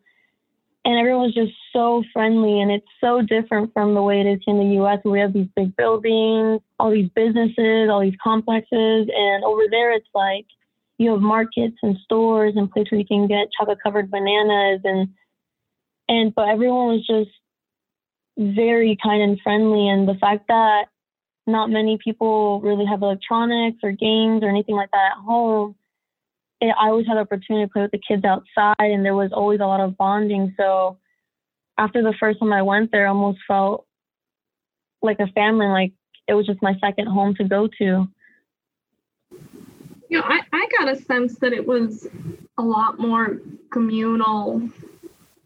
And 0.87 0.97
everyone's 0.97 1.35
just 1.35 1.53
so 1.71 2.03
friendly 2.11 2.61
and 2.61 2.71
it's 2.71 2.87
so 2.99 3.21
different 3.21 3.71
from 3.73 3.93
the 3.93 4.01
way 4.01 4.21
it 4.21 4.25
is 4.25 4.39
in 4.47 4.57
the 4.57 4.81
US 4.81 4.99
where 5.03 5.11
we 5.11 5.19
have 5.19 5.33
these 5.33 5.49
big 5.55 5.75
buildings, 5.75 6.61
all 6.79 6.89
these 6.89 7.09
businesses, 7.15 7.89
all 7.91 8.01
these 8.01 8.17
complexes 8.23 9.07
and 9.13 9.43
over 9.43 9.63
there 9.69 9.93
it's 9.93 10.09
like 10.15 10.45
you 10.97 11.11
have 11.11 11.21
markets 11.21 11.77
and 11.83 11.95
stores 12.03 12.53
and 12.55 12.71
places 12.71 12.91
where 12.91 13.01
you 13.01 13.05
can 13.05 13.27
get 13.27 13.49
chocolate 13.55 13.77
covered 13.83 14.09
bananas 14.09 14.81
and 14.83 15.09
and 16.09 16.33
but 16.33 16.47
everyone 16.49 16.87
was 16.87 17.05
just 17.05 17.29
very 18.37 18.97
kind 19.01 19.21
and 19.21 19.39
friendly. 19.41 19.89
And 19.89 20.07
the 20.07 20.15
fact 20.15 20.47
that 20.47 20.85
not 21.45 21.69
many 21.69 21.97
people 22.03 22.61
really 22.61 22.85
have 22.85 23.01
electronics 23.01 23.79
or 23.83 23.91
games 23.91 24.43
or 24.43 24.49
anything 24.49 24.75
like 24.75 24.91
that 24.91 25.13
at 25.17 25.23
home, 25.23 25.75
it, 26.59 26.73
I 26.79 26.87
always 26.87 27.07
had 27.07 27.17
the 27.17 27.21
opportunity 27.21 27.65
to 27.65 27.71
play 27.71 27.81
with 27.83 27.91
the 27.91 28.01
kids 28.05 28.23
outside, 28.23 28.75
and 28.79 29.05
there 29.05 29.15
was 29.15 29.31
always 29.31 29.59
a 29.59 29.65
lot 29.65 29.79
of 29.79 29.97
bonding. 29.97 30.53
So 30.57 30.97
after 31.77 32.01
the 32.01 32.13
first 32.19 32.39
time 32.39 32.53
I 32.53 32.61
went 32.61 32.91
there, 32.91 33.05
I 33.05 33.09
almost 33.09 33.39
felt 33.47 33.85
like 35.01 35.19
a 35.19 35.27
family, 35.27 35.67
like 35.67 35.93
it 36.27 36.33
was 36.33 36.45
just 36.45 36.61
my 36.61 36.75
second 36.79 37.07
home 37.07 37.35
to 37.35 37.43
go 37.43 37.67
to. 37.67 38.07
You 40.09 40.19
know, 40.19 40.23
I, 40.23 40.41
I 40.51 40.67
got 40.79 40.89
a 40.89 40.95
sense 40.95 41.37
that 41.39 41.53
it 41.53 41.67
was 41.67 42.07
a 42.57 42.61
lot 42.61 42.99
more 42.99 43.39
communal 43.71 44.69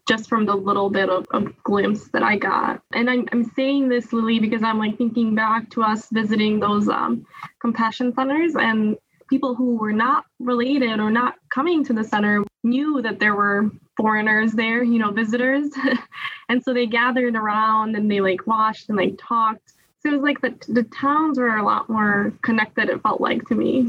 just 0.08 0.28
from 0.28 0.46
the 0.46 0.54
little 0.54 0.90
bit 0.90 1.08
of, 1.08 1.26
of 1.30 1.62
glimpse 1.62 2.08
that 2.08 2.22
I 2.22 2.36
got. 2.36 2.82
And 2.92 3.08
I'm, 3.08 3.28
I'm 3.32 3.44
saying 3.44 3.88
this, 3.88 4.12
Lily, 4.12 4.40
because 4.40 4.62
I'm 4.62 4.78
like 4.78 4.98
thinking 4.98 5.34
back 5.34 5.70
to 5.70 5.82
us 5.82 6.08
visiting 6.10 6.58
those 6.58 6.88
um, 6.88 7.26
compassion 7.60 8.12
centers 8.14 8.54
and 8.56 8.96
people 9.32 9.54
who 9.54 9.76
were 9.78 9.94
not 9.94 10.26
related 10.40 11.00
or 11.00 11.10
not 11.10 11.36
coming 11.48 11.82
to 11.82 11.94
the 11.94 12.04
center 12.04 12.44
knew 12.64 13.00
that 13.00 13.18
there 13.18 13.34
were 13.34 13.70
foreigners 13.96 14.52
there, 14.52 14.82
you 14.82 14.98
know, 14.98 15.10
visitors. 15.10 15.70
and 16.50 16.62
so 16.62 16.74
they 16.74 16.84
gathered 16.84 17.34
around 17.34 17.96
and 17.96 18.10
they 18.10 18.20
like 18.20 18.46
washed 18.46 18.90
and 18.90 18.98
like 18.98 19.14
talked. 19.18 19.72
So 20.00 20.10
it 20.10 20.12
was 20.12 20.20
like 20.20 20.42
the, 20.42 20.54
the 20.70 20.82
towns 20.82 21.38
were 21.38 21.56
a 21.56 21.64
lot 21.64 21.88
more 21.88 22.34
connected, 22.42 22.90
it 22.90 23.00
felt 23.00 23.22
like 23.22 23.48
to 23.48 23.54
me. 23.54 23.88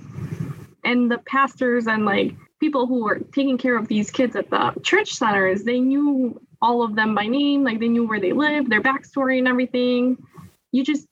And 0.86 1.12
the 1.12 1.18
pastors 1.18 1.88
and 1.88 2.06
like 2.06 2.34
people 2.62 2.88
who 2.88 3.04
were 3.04 3.20
taking 3.34 3.58
care 3.58 3.76
of 3.76 3.90
these 3.90 4.10
kids 4.12 4.38
at 4.38 4.50
the 4.50 4.74
church 4.82 5.12
centers, 5.12 5.66
they 5.66 5.82
knew 5.82 6.40
all 6.62 6.84
of 6.84 6.96
them 6.96 7.16
by 7.16 7.28
name, 7.28 7.66
like 7.66 7.82
they 7.82 7.90
knew 7.90 8.08
where 8.08 8.22
they 8.22 8.32
lived, 8.32 8.70
their 8.70 8.82
backstory 8.82 9.40
and 9.40 9.50
everything. 9.50 10.18
You 10.72 10.86
just 10.86 11.06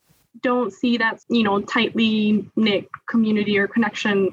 don't 0.44 0.72
see 0.72 0.98
that, 0.98 1.22
you 1.30 1.44
know, 1.44 1.62
tightly 1.62 2.50
knit 2.56 2.88
community 3.08 3.58
or 3.58 3.68
connection, 3.68 4.30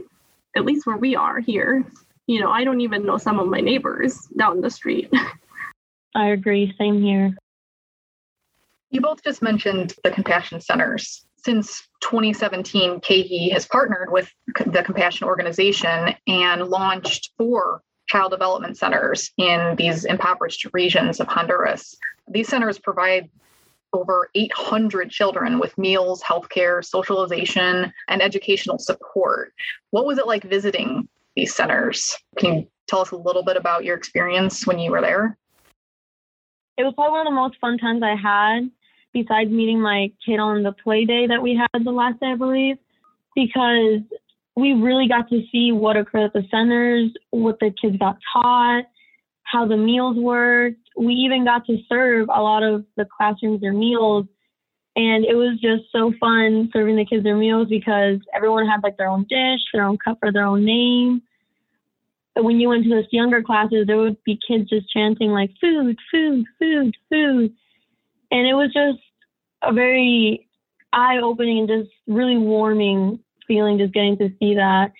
at 0.57 0.65
least 0.65 0.87
where 0.87 0.97
we 0.97 1.17
are 1.17 1.41
here. 1.41 1.85
You 2.27 2.41
know, 2.41 2.51
I 2.51 2.65
don't 2.65 2.81
even 2.81 3.07
know 3.07 3.19
some 3.19 3.39
of 3.39 3.49
my 3.49 3.61
neighbors 3.61 4.19
down 4.39 4.61
the 4.61 4.71
street. 4.71 5.13
I 6.15 6.29
agree. 6.29 6.75
Same 6.79 7.01
here. 7.03 7.37
You 8.91 9.01
both 9.01 9.23
just 9.23 9.43
mentioned 9.43 9.95
the 10.03 10.11
compassion 10.11 10.61
centers 10.61 11.27
since 11.45 11.89
2017, 12.01 13.01
KeHE 13.01 13.53
has 13.53 13.67
partnered 13.67 14.11
with 14.11 14.33
the 14.67 14.83
Compassion 14.83 15.27
Organization 15.27 16.15
and 16.27 16.65
launched 16.65 17.31
four 17.39 17.83
child 18.09 18.33
development 18.33 18.77
centers 18.77 19.31
in 19.37 19.75
these 19.77 20.05
impoverished 20.05 20.67
regions 20.73 21.21
of 21.21 21.29
Honduras. 21.29 21.95
These 22.29 22.49
centers 22.49 22.79
provide 22.79 23.31
over 23.93 24.29
800 24.35 25.11
children 25.11 25.59
with 25.59 25.77
meals, 25.79 26.23
healthcare, 26.23 26.85
socialization, 26.85 27.93
and 28.09 28.23
educational 28.23 28.79
support. 28.79 29.53
What 29.91 30.05
was 30.05 30.19
it 30.19 30.27
like 30.27 30.45
visiting 30.45 31.09
these 31.37 31.55
centers? 31.55 32.17
Can 32.37 32.55
you 32.55 32.69
tell 32.87 33.01
us 33.01 33.11
a 33.11 33.17
little 33.17 33.43
bit 33.43 33.57
about 33.57 33.85
your 33.85 33.97
experience 33.97 34.67
when 34.67 34.79
you 34.79 34.91
were 34.91 35.01
there? 35.01 35.37
It 36.77 36.85
was 36.85 36.95
probably 36.95 37.13
one 37.13 37.27
of 37.27 37.31
the 37.33 37.35
most 37.35 37.59
fun 37.61 37.79
times 37.79 38.03
I 38.03 38.15
had 38.15 38.71
besides 39.13 39.51
meeting 39.51 39.81
my 39.81 40.13
kid 40.25 40.39
on 40.39 40.63
the 40.63 40.73
play 40.73 41.05
day 41.05 41.27
that 41.27 41.43
we 41.43 41.57
had 41.57 41.85
the 41.85 41.91
last 41.91 42.21
day, 42.21 42.27
I 42.27 42.35
believe, 42.35 42.77
because 43.35 44.01
we 44.55 44.75
really 44.75 45.09
got 45.09 45.29
to 45.31 45.43
see 45.51 45.73
what 45.73 45.97
occurred 45.97 46.25
at 46.25 46.33
the 46.33 46.45
centers, 46.51 47.11
what 47.31 47.59
the 47.61 47.73
kids 47.81 47.97
got 47.97 48.19
taught, 48.33 48.85
how 49.51 49.67
the 49.67 49.77
meals 49.77 50.17
worked. 50.17 50.81
We 50.97 51.15
even 51.15 51.45
got 51.45 51.67
to 51.67 51.79
serve 51.89 52.29
a 52.29 52.43
lot 52.43 52.63
of 52.63 52.85
the 52.97 53.07
classrooms 53.07 53.61
their 53.61 53.73
meals. 53.73 54.27
And 54.97 55.25
it 55.25 55.35
was 55.35 55.59
just 55.61 55.85
so 55.93 56.13
fun 56.19 56.71
serving 56.73 56.97
the 56.97 57.05
kids 57.05 57.23
their 57.23 57.37
meals 57.37 57.69
because 57.69 58.19
everyone 58.35 58.67
had 58.67 58.83
like 58.83 58.97
their 58.97 59.09
own 59.09 59.27
dish, 59.29 59.61
their 59.73 59.85
own 59.85 59.99
cup 59.99 60.19
for 60.21 60.33
their 60.33 60.45
own 60.45 60.65
name. 60.65 61.23
But 62.35 62.45
when 62.45 62.61
you 62.61 62.69
went 62.69 62.85
to 62.85 62.91
those 62.91 63.07
younger 63.11 63.43
classes, 63.43 63.87
there 63.87 63.97
would 63.97 64.23
be 64.25 64.39
kids 64.47 64.69
just 64.69 64.91
chanting 64.91 65.31
like 65.31 65.51
food, 65.61 65.97
food, 66.11 66.45
food, 66.59 66.97
food 67.11 67.53
and 68.31 68.47
it 68.47 68.55
was 68.55 68.73
just 68.73 68.99
a 69.63 69.73
very 69.73 70.49
eye-opening 70.93 71.59
and 71.59 71.69
just 71.69 71.91
really 72.07 72.37
warming 72.37 73.19
feeling 73.47 73.79
just 73.79 73.95
getting 73.95 74.17
to 74.19 74.31
see 74.39 74.55
that 74.55 74.93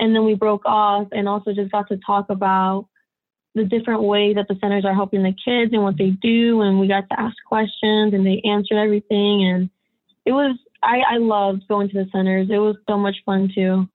and 0.00 0.14
then 0.14 0.24
we 0.24 0.34
broke 0.34 0.64
off 0.66 1.06
and 1.12 1.28
also 1.28 1.52
just 1.52 1.72
got 1.72 1.88
to 1.88 1.98
talk 2.04 2.26
about 2.28 2.86
the 3.54 3.64
different 3.64 4.02
ways 4.02 4.34
that 4.34 4.48
the 4.48 4.56
centers 4.60 4.84
are 4.84 4.94
helping 4.94 5.22
the 5.22 5.34
kids 5.44 5.72
and 5.72 5.82
what 5.82 5.96
they 5.96 6.10
do 6.10 6.60
and 6.62 6.80
we 6.80 6.88
got 6.88 7.08
to 7.08 7.20
ask 7.20 7.36
questions 7.46 8.12
and 8.12 8.26
they 8.26 8.40
answered 8.44 8.78
everything 8.78 9.46
and 9.46 9.70
it 10.24 10.32
was 10.32 10.56
I, 10.84 11.02
I 11.14 11.16
loved 11.16 11.66
going 11.66 11.88
to 11.88 12.04
the 12.04 12.10
centers. 12.10 12.48
It 12.50 12.58
was 12.58 12.76
so 12.88 12.98
much 12.98 13.16
fun 13.24 13.50
too. 13.54 13.88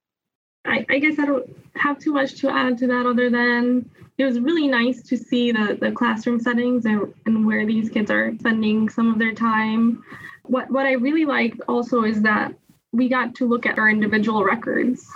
I, 0.66 0.86
I 0.90 1.00
guess 1.00 1.20
I 1.20 1.26
don't 1.26 1.56
have 1.76 2.00
too 2.00 2.14
much 2.14 2.36
to 2.42 2.50
add 2.50 2.78
to 2.80 2.88
that 2.88 3.06
other 3.06 3.30
than 3.30 3.90
it 4.18 4.26
was 4.26 4.40
really 4.40 4.68
nice 4.68 5.02
to 5.04 5.18
see 5.18 5.52
the, 5.52 5.78
the 5.80 5.92
classroom 5.92 6.40
settings 6.40 6.86
and, 6.86 7.14
and 7.26 7.46
where 7.46 7.66
these 7.66 7.90
kids 7.90 8.12
are 8.12 8.34
spending 8.40 8.90
some 8.90 9.12
of 9.12 9.20
their 9.20 9.34
time. 9.34 10.04
What, 10.44 10.70
what 10.70 10.86
I 10.86 10.94
really 10.94 11.26
liked 11.26 11.62
also 11.68 12.04
is 12.04 12.22
that 12.24 12.54
we 12.92 13.08
got 13.08 13.36
to 13.36 13.48
look 13.48 13.66
at 13.66 13.78
our 13.78 13.90
individual 13.90 14.44
records. 14.44 15.08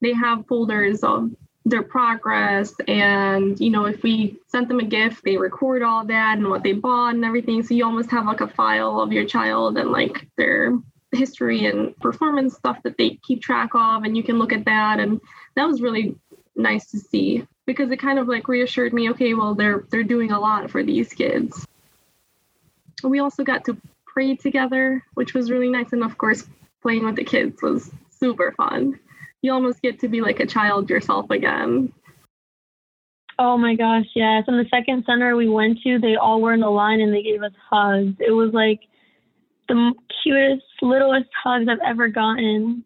They 0.00 0.12
have 0.12 0.46
folders 0.46 1.02
of 1.02 1.30
their 1.64 1.82
progress 1.82 2.74
and 2.88 3.58
you 3.60 3.70
know 3.70 3.84
if 3.84 4.02
we 4.02 4.36
sent 4.48 4.66
them 4.66 4.80
a 4.80 4.84
gift 4.84 5.22
they 5.24 5.36
record 5.36 5.82
all 5.82 6.04
that 6.04 6.36
and 6.36 6.48
what 6.48 6.62
they 6.62 6.72
bought 6.72 7.14
and 7.14 7.24
everything. 7.24 7.62
So 7.62 7.74
you 7.74 7.84
almost 7.84 8.10
have 8.10 8.26
like 8.26 8.40
a 8.40 8.48
file 8.48 9.00
of 9.00 9.12
your 9.12 9.24
child 9.24 9.78
and 9.78 9.90
like 9.90 10.26
their 10.36 10.76
history 11.12 11.66
and 11.66 11.96
performance 11.98 12.56
stuff 12.56 12.82
that 12.82 12.96
they 12.98 13.20
keep 13.22 13.42
track 13.42 13.70
of 13.74 14.02
and 14.02 14.16
you 14.16 14.22
can 14.22 14.38
look 14.38 14.52
at 14.52 14.64
that. 14.64 14.98
And 14.98 15.20
that 15.54 15.68
was 15.68 15.80
really 15.80 16.16
nice 16.56 16.90
to 16.90 16.98
see 16.98 17.46
because 17.64 17.90
it 17.90 17.98
kind 17.98 18.18
of 18.18 18.28
like 18.28 18.48
reassured 18.48 18.92
me 18.92 19.08
okay 19.10 19.32
well 19.32 19.54
they're 19.54 19.86
they're 19.90 20.02
doing 20.02 20.32
a 20.32 20.40
lot 20.40 20.68
for 20.70 20.82
these 20.82 21.12
kids. 21.12 21.66
We 23.04 23.20
also 23.20 23.44
got 23.44 23.64
to 23.66 23.76
pray 24.04 24.34
together 24.34 25.04
which 25.14 25.32
was 25.32 25.50
really 25.50 25.70
nice. 25.70 25.92
And 25.92 26.02
of 26.02 26.18
course 26.18 26.44
playing 26.82 27.04
with 27.04 27.14
the 27.14 27.24
kids 27.24 27.62
was 27.62 27.88
super 28.10 28.52
fun 28.56 28.98
you 29.42 29.52
almost 29.52 29.82
get 29.82 30.00
to 30.00 30.08
be 30.08 30.20
like 30.20 30.40
a 30.40 30.46
child 30.46 30.88
yourself 30.88 31.28
again. 31.30 31.92
Oh 33.38 33.58
my 33.58 33.74
gosh 33.74 34.06
yes. 34.14 34.44
And 34.46 34.58
the 34.58 34.68
second 34.70 35.04
center 35.04 35.36
we 35.36 35.48
went 35.48 35.80
to 35.82 35.98
they 35.98 36.16
all 36.16 36.40
were 36.40 36.52
in 36.52 36.60
the 36.60 36.70
line 36.70 37.00
and 37.00 37.12
they 37.12 37.22
gave 37.22 37.42
us 37.42 37.52
hugs. 37.68 38.14
It 38.20 38.30
was 38.30 38.52
like 38.52 38.80
the 39.68 39.92
cutest 40.22 40.64
littlest 40.80 41.30
hugs 41.42 41.66
i've 41.68 41.80
ever 41.84 42.08
gotten. 42.08 42.84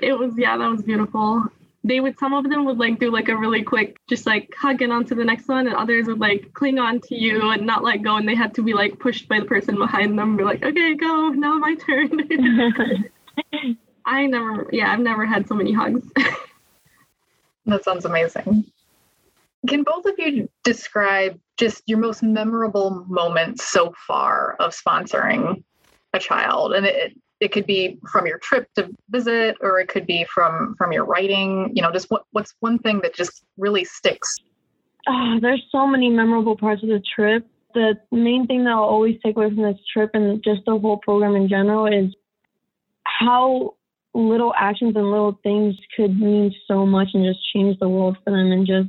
It 0.00 0.16
was 0.18 0.32
yeah 0.38 0.56
that 0.56 0.70
was 0.70 0.82
beautiful. 0.82 1.44
They 1.84 1.98
would 1.98 2.16
some 2.18 2.34
of 2.34 2.48
them 2.48 2.64
would 2.66 2.78
like 2.78 3.00
do 3.00 3.10
like 3.10 3.28
a 3.28 3.36
really 3.36 3.64
quick 3.64 3.96
just 4.08 4.26
like 4.26 4.54
hugging 4.56 4.92
onto 4.92 5.16
the 5.16 5.24
next 5.24 5.48
one 5.48 5.66
and 5.66 5.74
others 5.74 6.06
would 6.06 6.20
like 6.20 6.52
cling 6.52 6.78
on 6.78 7.00
to 7.00 7.16
you 7.16 7.50
and 7.50 7.66
not 7.66 7.82
let 7.82 8.02
go 8.02 8.16
and 8.16 8.28
they 8.28 8.36
had 8.36 8.54
to 8.54 8.62
be 8.62 8.74
like 8.74 9.00
pushed 9.00 9.28
by 9.28 9.40
the 9.40 9.46
person 9.46 9.76
behind 9.76 10.16
them 10.16 10.36
be 10.36 10.44
like 10.44 10.62
okay 10.62 10.94
go 10.94 11.30
now 11.30 11.58
my 11.58 11.74
turn 11.74 12.10
i 14.06 14.26
never 14.26 14.68
yeah 14.72 14.92
i've 14.92 15.00
never 15.00 15.26
had 15.26 15.46
so 15.48 15.54
many 15.54 15.72
hugs. 15.72 16.06
That 17.66 17.84
sounds 17.84 18.04
amazing. 18.04 18.64
Can 19.68 19.84
both 19.84 20.04
of 20.06 20.14
you 20.18 20.48
describe 20.64 21.38
just 21.56 21.82
your 21.86 21.98
most 21.98 22.22
memorable 22.22 23.04
moments 23.08 23.64
so 23.64 23.94
far 24.06 24.56
of 24.58 24.74
sponsoring 24.74 25.62
a 26.12 26.18
child? 26.18 26.72
And 26.72 26.84
it, 26.84 27.16
it 27.40 27.52
could 27.52 27.66
be 27.66 28.00
from 28.10 28.26
your 28.26 28.38
trip 28.38 28.68
to 28.74 28.90
visit 29.10 29.56
or 29.60 29.78
it 29.78 29.88
could 29.88 30.06
be 30.06 30.24
from 30.24 30.74
from 30.76 30.92
your 30.92 31.04
writing 31.04 31.72
you 31.74 31.82
know 31.82 31.90
just 31.92 32.08
what 32.10 32.24
what's 32.30 32.54
one 32.60 32.78
thing 32.78 33.00
that 33.02 33.14
just 33.14 33.44
really 33.56 33.84
sticks? 33.84 34.36
Oh, 35.08 35.38
there's 35.40 35.62
so 35.70 35.86
many 35.86 36.08
memorable 36.08 36.56
parts 36.56 36.82
of 36.82 36.88
the 36.88 37.02
trip. 37.14 37.46
The 37.74 37.98
main 38.10 38.46
thing 38.46 38.64
that 38.64 38.70
i'll 38.70 38.82
always 38.82 39.18
take 39.24 39.36
away 39.36 39.48
from 39.48 39.62
this 39.62 39.78
trip 39.92 40.10
and 40.14 40.42
just 40.42 40.62
the 40.66 40.78
whole 40.78 40.98
program 40.98 41.34
in 41.36 41.48
general 41.48 41.86
is 41.86 42.14
how 43.04 43.74
little 44.14 44.52
actions 44.58 44.94
and 44.96 45.10
little 45.10 45.38
things 45.42 45.74
could 45.96 46.18
mean 46.18 46.54
so 46.68 46.84
much 46.84 47.08
and 47.14 47.24
just 47.24 47.40
change 47.54 47.78
the 47.78 47.88
world 47.88 48.16
for 48.24 48.30
them. 48.30 48.52
And 48.52 48.66
just 48.66 48.88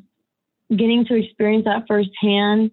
getting 0.77 1.05
to 1.05 1.15
experience 1.15 1.65
that 1.65 1.85
firsthand 1.87 2.71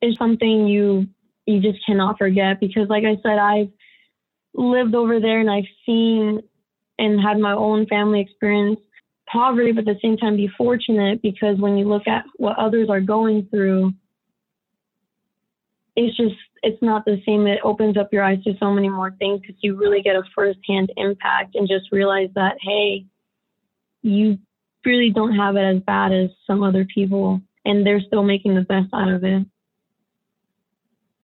is 0.00 0.16
something 0.18 0.66
you 0.66 1.06
you 1.46 1.60
just 1.60 1.84
cannot 1.84 2.16
forget 2.18 2.60
because 2.60 2.88
like 2.88 3.02
i 3.04 3.16
said 3.22 3.38
i've 3.38 3.68
lived 4.54 4.94
over 4.94 5.20
there 5.20 5.40
and 5.40 5.50
I've 5.50 5.64
seen 5.86 6.40
and 6.98 7.20
had 7.20 7.38
my 7.38 7.52
own 7.52 7.86
family 7.86 8.20
experience 8.20 8.80
poverty, 9.26 9.72
but 9.72 9.88
at 9.88 9.94
the 9.94 10.00
same 10.02 10.16
time 10.16 10.36
be 10.36 10.50
fortunate 10.58 11.22
because 11.22 11.58
when 11.58 11.78
you 11.78 11.88
look 11.88 12.06
at 12.06 12.24
what 12.36 12.58
others 12.58 12.88
are 12.90 13.00
going 13.00 13.48
through, 13.50 13.92
it's 15.96 16.16
just 16.16 16.34
it's 16.62 16.82
not 16.82 17.04
the 17.04 17.20
same. 17.26 17.46
It 17.46 17.60
opens 17.64 17.96
up 17.96 18.12
your 18.12 18.22
eyes 18.22 18.42
to 18.44 18.54
so 18.58 18.72
many 18.72 18.88
more 18.88 19.10
things 19.18 19.40
because 19.40 19.56
you 19.60 19.76
really 19.76 20.02
get 20.02 20.16
a 20.16 20.22
firsthand 20.34 20.92
impact 20.96 21.54
and 21.54 21.68
just 21.68 21.92
realize 21.92 22.30
that 22.34 22.56
hey, 22.60 23.04
you 24.02 24.38
really 24.84 25.10
don't 25.10 25.36
have 25.36 25.56
it 25.56 25.62
as 25.62 25.82
bad 25.82 26.12
as 26.12 26.30
some 26.46 26.62
other 26.62 26.84
people, 26.84 27.40
and 27.64 27.86
they're 27.86 28.00
still 28.00 28.22
making 28.22 28.54
the 28.54 28.62
best 28.62 28.88
out 28.92 29.08
of 29.08 29.24
it 29.24 29.44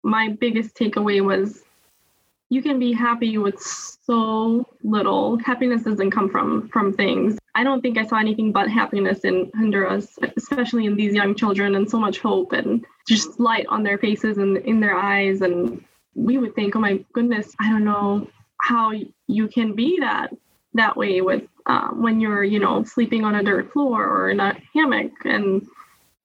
my 0.06 0.30
biggest 0.40 0.78
takeaway 0.78 1.20
was 1.20 1.64
you 2.50 2.62
can 2.62 2.78
be 2.80 2.94
happy 2.94 3.40
with 3.40 3.60
so 3.60 4.64
little. 4.84 5.38
Happiness 5.40 5.82
doesn't 5.82 6.12
come 6.12 6.30
from 6.30 6.70
from 6.70 6.94
things. 6.94 7.38
I 7.56 7.64
don't 7.64 7.82
think 7.82 7.98
I 7.98 8.06
saw 8.06 8.18
anything 8.18 8.52
but 8.52 8.70
happiness 8.70 9.20
in 9.22 9.50
Honduras, 9.56 10.20
especially 10.36 10.86
in 10.86 10.96
these 10.96 11.14
young 11.14 11.34
children, 11.34 11.76
and 11.76 11.90
so 11.90 11.98
much 11.98 12.20
hope 12.20 12.52
and 12.52 12.86
just 13.08 13.40
light 13.40 13.66
on 13.68 13.82
their 13.82 13.98
faces 13.98 14.38
and 14.38 14.58
in 14.58 14.82
their 14.82 14.96
eyes. 14.96 15.42
And 15.42 15.84
we 16.16 16.38
would 16.38 16.54
think, 16.54 16.76
oh 16.76 16.80
my 16.80 17.04
goodness, 17.14 17.56
I 17.60 17.70
don't 17.70 17.86
know 17.86 18.28
how 18.62 18.92
you 19.28 19.48
can 19.48 19.74
be 19.74 20.00
that 20.02 20.34
that 20.74 20.98
way 20.98 21.22
with 21.22 21.44
uh, 21.66 21.90
when 21.90 22.20
you're, 22.20 22.44
you 22.44 22.60
know, 22.60 22.84
sleeping 22.84 23.24
on 23.24 23.36
a 23.36 23.44
dirt 23.44 23.72
floor 23.72 24.06
or 24.06 24.30
in 24.30 24.42
a 24.42 24.58
hammock 24.74 25.14
and 25.24 25.66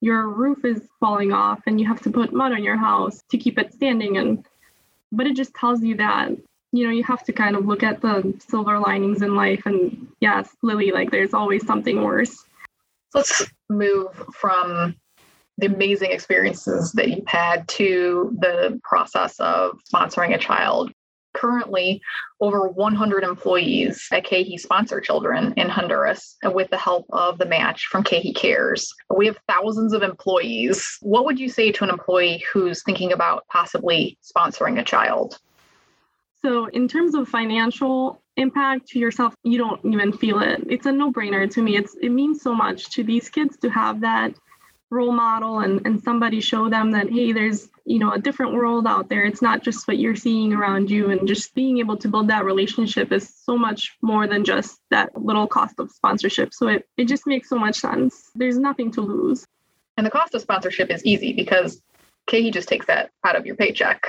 your 0.01 0.27
roof 0.27 0.65
is 0.65 0.89
falling 0.99 1.31
off 1.31 1.61
and 1.65 1.79
you 1.79 1.87
have 1.87 2.01
to 2.01 2.11
put 2.11 2.33
mud 2.33 2.51
on 2.51 2.63
your 2.63 2.75
house 2.75 3.23
to 3.29 3.37
keep 3.37 3.57
it 3.57 3.73
standing 3.73 4.17
and 4.17 4.45
but 5.13 5.27
it 5.27 5.35
just 5.35 5.53
tells 5.53 5.81
you 5.83 5.95
that 5.95 6.31
you 6.71 6.85
know 6.85 6.91
you 6.91 7.03
have 7.03 7.23
to 7.23 7.33
kind 7.33 7.55
of 7.55 7.65
look 7.65 7.83
at 7.83 8.01
the 8.01 8.33
silver 8.47 8.79
linings 8.79 9.21
in 9.21 9.35
life 9.35 9.63
and 9.65 10.07
yes 10.19 10.55
lily 10.61 10.91
like 10.91 11.11
there's 11.11 11.33
always 11.33 11.65
something 11.65 12.03
worse 12.03 12.45
let's 13.13 13.45
move 13.69 14.07
from 14.33 14.95
the 15.57 15.67
amazing 15.67 16.11
experiences 16.11 16.91
that 16.93 17.09
you've 17.09 17.27
had 17.27 17.67
to 17.67 18.35
the 18.39 18.79
process 18.83 19.39
of 19.39 19.79
sponsoring 19.93 20.33
a 20.33 20.37
child 20.37 20.91
Currently, 21.33 22.01
over 22.41 22.67
100 22.67 23.23
employees 23.23 24.07
at 24.11 24.25
KeHE 24.25 24.59
sponsor 24.59 24.99
children 24.99 25.53
in 25.55 25.69
Honduras 25.69 26.35
with 26.43 26.69
the 26.69 26.77
help 26.77 27.05
of 27.11 27.37
the 27.37 27.45
match 27.45 27.85
from 27.85 28.03
KeHE 28.03 28.35
Cares. 28.35 28.93
We 29.15 29.27
have 29.27 29.37
thousands 29.47 29.93
of 29.93 30.03
employees. 30.03 30.97
What 31.01 31.23
would 31.25 31.39
you 31.39 31.47
say 31.47 31.71
to 31.71 31.83
an 31.85 31.89
employee 31.89 32.43
who's 32.51 32.83
thinking 32.83 33.13
about 33.13 33.45
possibly 33.47 34.17
sponsoring 34.21 34.79
a 34.79 34.83
child? 34.83 35.39
So, 36.43 36.65
in 36.65 36.87
terms 36.87 37.13
of 37.13 37.27
financial 37.27 38.21
impact 38.35 38.87
to 38.89 38.99
yourself, 38.99 39.35
you 39.43 39.57
don't 39.57 39.83
even 39.85 40.11
feel 40.11 40.39
it. 40.39 40.63
It's 40.69 40.85
a 40.85 40.91
no-brainer 40.91 41.49
to 41.51 41.61
me. 41.61 41.77
It's 41.77 41.95
it 42.01 42.09
means 42.09 42.41
so 42.41 42.53
much 42.53 42.89
to 42.91 43.03
these 43.03 43.29
kids 43.29 43.57
to 43.57 43.69
have 43.69 44.01
that 44.01 44.33
role 44.89 45.11
model 45.11 45.59
and, 45.59 45.85
and 45.85 46.03
somebody 46.03 46.41
show 46.41 46.69
them 46.69 46.91
that 46.91 47.09
hey 47.09 47.31
there's 47.31 47.69
you 47.85 47.97
know 47.97 48.11
a 48.11 48.19
different 48.19 48.53
world 48.53 48.87
out 48.87 49.07
there. 49.07 49.23
It's 49.23 49.41
not 49.41 49.63
just 49.63 49.87
what 49.87 49.99
you're 49.99 50.15
seeing 50.15 50.51
around 50.51 50.89
you. 50.89 51.11
And 51.11 51.27
just 51.27 51.53
being 51.53 51.77
able 51.77 51.97
to 51.97 52.07
build 52.07 52.27
that 52.29 52.43
relationship 52.43 53.11
is 53.11 53.33
so 53.45 53.57
much 53.57 53.97
more 54.01 54.27
than 54.27 54.43
just 54.43 54.79
that 54.89 55.09
little 55.21 55.47
cost 55.47 55.79
of 55.79 55.91
sponsorship. 55.91 56.53
So 56.53 56.67
it, 56.67 56.87
it 56.97 57.05
just 57.07 57.27
makes 57.27 57.49
so 57.49 57.57
much 57.57 57.79
sense. 57.79 58.31
There's 58.35 58.57
nothing 58.57 58.91
to 58.93 59.01
lose. 59.01 59.45
And 59.97 60.05
the 60.05 60.11
cost 60.11 60.33
of 60.33 60.41
sponsorship 60.41 60.89
is 60.89 61.05
easy 61.05 61.33
because 61.33 61.81
KeHE 62.27 62.51
just 62.51 62.67
takes 62.67 62.87
that 62.87 63.11
out 63.23 63.35
of 63.35 63.45
your 63.45 63.55
paycheck. 63.55 64.05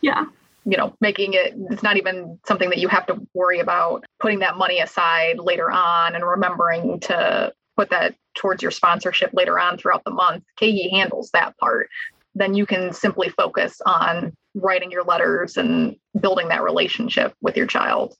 Yeah 0.00 0.26
you 0.68 0.76
know 0.76 0.94
making 1.00 1.32
it 1.32 1.54
it's 1.70 1.82
not 1.82 1.96
even 1.96 2.38
something 2.46 2.68
that 2.70 2.78
you 2.78 2.88
have 2.88 3.06
to 3.06 3.16
worry 3.34 3.60
about 3.60 4.04
putting 4.20 4.40
that 4.40 4.56
money 4.56 4.80
aside 4.80 5.38
later 5.38 5.70
on 5.70 6.14
and 6.14 6.26
remembering 6.26 6.98
to 7.00 7.52
put 7.76 7.90
that 7.90 8.14
towards 8.34 8.62
your 8.62 8.70
sponsorship 8.70 9.30
later 9.32 9.58
on 9.58 9.76
throughout 9.76 10.02
the 10.04 10.10
month, 10.10 10.44
KeHE 10.60 10.90
handles 10.90 11.30
that 11.32 11.56
part. 11.58 11.88
Then 12.34 12.54
you 12.54 12.66
can 12.66 12.92
simply 12.92 13.28
focus 13.28 13.80
on 13.84 14.32
writing 14.54 14.90
your 14.90 15.04
letters 15.04 15.56
and 15.56 15.96
building 16.20 16.48
that 16.48 16.62
relationship 16.62 17.34
with 17.40 17.56
your 17.56 17.66
child. 17.66 18.14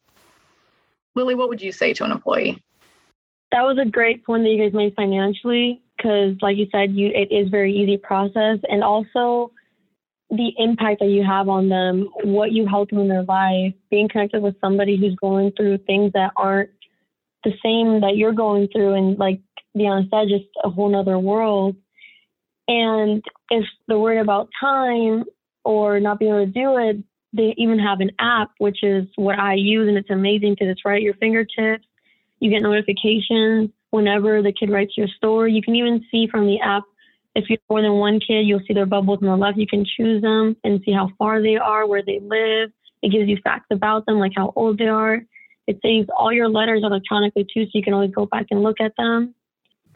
Lily, 1.14 1.34
what 1.34 1.48
would 1.48 1.62
you 1.62 1.72
say 1.72 1.92
to 1.94 2.04
an 2.04 2.12
employee? 2.12 2.62
That 3.52 3.62
was 3.62 3.78
a 3.78 3.88
great 3.88 4.24
point 4.24 4.42
that 4.42 4.50
you 4.50 4.62
guys 4.62 4.74
made 4.74 4.94
financially, 4.94 5.82
because 5.96 6.36
like 6.42 6.56
you 6.56 6.66
said, 6.70 6.92
you 6.92 7.10
it 7.14 7.32
is 7.32 7.48
very 7.48 7.74
easy 7.74 7.96
process, 7.96 8.58
and 8.68 8.82
also 8.82 9.50
the 10.30 10.52
impact 10.58 11.00
that 11.00 11.06
you 11.06 11.24
have 11.24 11.48
on 11.48 11.68
them, 11.68 12.08
what 12.24 12.52
you 12.52 12.66
help 12.66 12.90
them 12.90 12.98
in 12.98 13.08
their 13.08 13.22
life, 13.22 13.74
being 13.90 14.08
connected 14.08 14.42
with 14.42 14.60
somebody 14.60 14.96
who's 14.96 15.14
going 15.16 15.52
through 15.52 15.78
things 15.78 16.12
that 16.14 16.32
aren't 16.36 16.70
the 17.44 17.52
same 17.62 18.00
that 18.00 18.16
you're 18.16 18.32
going 18.32 18.68
through, 18.68 18.94
and 18.94 19.18
like 19.18 19.40
Deanna 19.76 20.08
said, 20.10 20.28
just 20.28 20.50
a 20.64 20.70
whole 20.70 20.88
nother 20.88 21.18
world. 21.18 21.76
And 22.66 23.22
if 23.50 23.64
they're 23.86 23.98
worried 23.98 24.20
about 24.20 24.48
time 24.58 25.24
or 25.64 26.00
not 26.00 26.18
being 26.18 26.34
able 26.34 26.46
to 26.46 26.52
do 26.52 26.76
it, 26.78 26.96
they 27.32 27.54
even 27.56 27.78
have 27.78 28.00
an 28.00 28.10
app, 28.18 28.50
which 28.58 28.82
is 28.82 29.06
what 29.16 29.38
I 29.38 29.54
use, 29.54 29.88
and 29.88 29.96
it's 29.96 30.10
amazing 30.10 30.54
because 30.54 30.68
it's 30.68 30.84
right 30.84 30.96
at 30.96 31.02
your 31.02 31.14
fingertips. 31.14 31.86
You 32.40 32.50
get 32.50 32.62
notifications 32.62 33.70
whenever 33.90 34.42
the 34.42 34.52
kid 34.52 34.70
writes 34.70 34.96
your 34.96 35.08
story. 35.16 35.52
You 35.52 35.62
can 35.62 35.76
even 35.76 36.04
see 36.10 36.26
from 36.30 36.46
the 36.46 36.58
app 36.60 36.82
if 37.36 37.48
you 37.48 37.56
have 37.56 37.70
more 37.70 37.82
than 37.82 37.92
one 37.94 38.20
kid, 38.20 38.46
you'll 38.46 38.62
see 38.66 38.74
their 38.74 38.86
bubbles 38.86 39.18
on 39.22 39.28
the 39.28 39.36
left. 39.36 39.58
You 39.58 39.66
can 39.66 39.84
choose 39.84 40.22
them 40.22 40.56
and 40.64 40.80
see 40.84 40.92
how 40.92 41.10
far 41.18 41.42
they 41.42 41.56
are, 41.56 41.86
where 41.86 42.02
they 42.04 42.20
live. 42.20 42.70
It 43.02 43.12
gives 43.12 43.28
you 43.28 43.38
facts 43.44 43.66
about 43.70 44.06
them, 44.06 44.18
like 44.18 44.32
how 44.34 44.52
old 44.56 44.78
they 44.78 44.88
are. 44.88 45.22
It 45.66 45.78
saves 45.82 46.08
all 46.16 46.32
your 46.32 46.48
letters 46.48 46.82
electronically 46.82 47.44
too, 47.44 47.64
so 47.64 47.70
you 47.74 47.82
can 47.82 47.92
always 47.92 48.12
go 48.12 48.26
back 48.26 48.46
and 48.50 48.62
look 48.62 48.80
at 48.80 48.92
them 48.96 49.34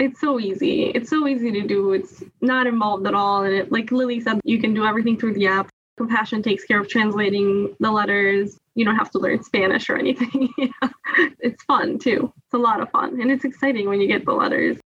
it's 0.00 0.20
so 0.20 0.40
easy. 0.40 0.84
It's 0.84 1.10
so 1.10 1.26
easy 1.28 1.52
to 1.52 1.62
do. 1.62 1.92
It's 1.92 2.24
not 2.40 2.66
involved 2.66 3.06
at 3.06 3.14
all. 3.14 3.44
And 3.44 3.54
it, 3.54 3.70
like 3.70 3.92
Lily 3.92 4.20
said, 4.20 4.40
you 4.44 4.58
can 4.58 4.74
do 4.74 4.84
everything 4.84 5.18
through 5.18 5.34
the 5.34 5.46
app. 5.46 5.68
Compassion 5.96 6.42
takes 6.42 6.64
care 6.64 6.80
of 6.80 6.88
translating 6.88 7.76
the 7.78 7.90
letters. 7.90 8.56
You 8.74 8.86
don't 8.86 8.96
have 8.96 9.10
to 9.10 9.18
learn 9.18 9.42
Spanish 9.42 9.90
or 9.90 9.96
anything. 9.96 10.48
it's 11.38 11.62
fun 11.64 11.98
too. 11.98 12.32
It's 12.44 12.54
a 12.54 12.58
lot 12.58 12.80
of 12.80 12.90
fun. 12.90 13.20
And 13.20 13.30
it's 13.30 13.44
exciting 13.44 13.88
when 13.88 14.00
you 14.00 14.08
get 14.08 14.24
the 14.24 14.32
letters. 14.32 14.78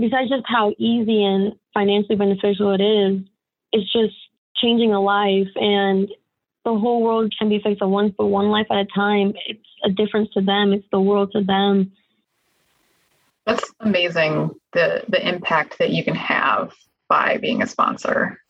Besides 0.00 0.30
just 0.30 0.44
how 0.46 0.72
easy 0.78 1.22
and 1.24 1.52
financially 1.74 2.16
beneficial 2.16 2.72
it 2.72 2.80
is, 2.80 3.20
it's 3.72 3.92
just 3.92 4.14
changing 4.56 4.92
a 4.92 5.00
life 5.00 5.48
and 5.56 6.08
the 6.64 6.76
whole 6.76 7.02
world 7.02 7.32
can 7.38 7.48
be 7.48 7.60
fixed 7.60 7.82
at 7.82 7.88
once, 7.88 8.14
but 8.16 8.26
one 8.26 8.48
life 8.48 8.66
at 8.70 8.78
a 8.78 8.86
time. 8.94 9.34
It's 9.46 9.60
a 9.84 9.90
difference 9.90 10.30
to 10.34 10.40
them. 10.40 10.72
It's 10.72 10.86
the 10.90 11.00
world 11.00 11.32
to 11.32 11.42
them 11.42 11.92
that's 13.46 13.72
amazing 13.80 14.50
the 14.72 15.02
the 15.08 15.28
impact 15.28 15.78
that 15.78 15.90
you 15.90 16.04
can 16.04 16.14
have 16.14 16.72
by 17.08 17.38
being 17.38 17.62
a 17.62 17.66
sponsor. 17.66 18.40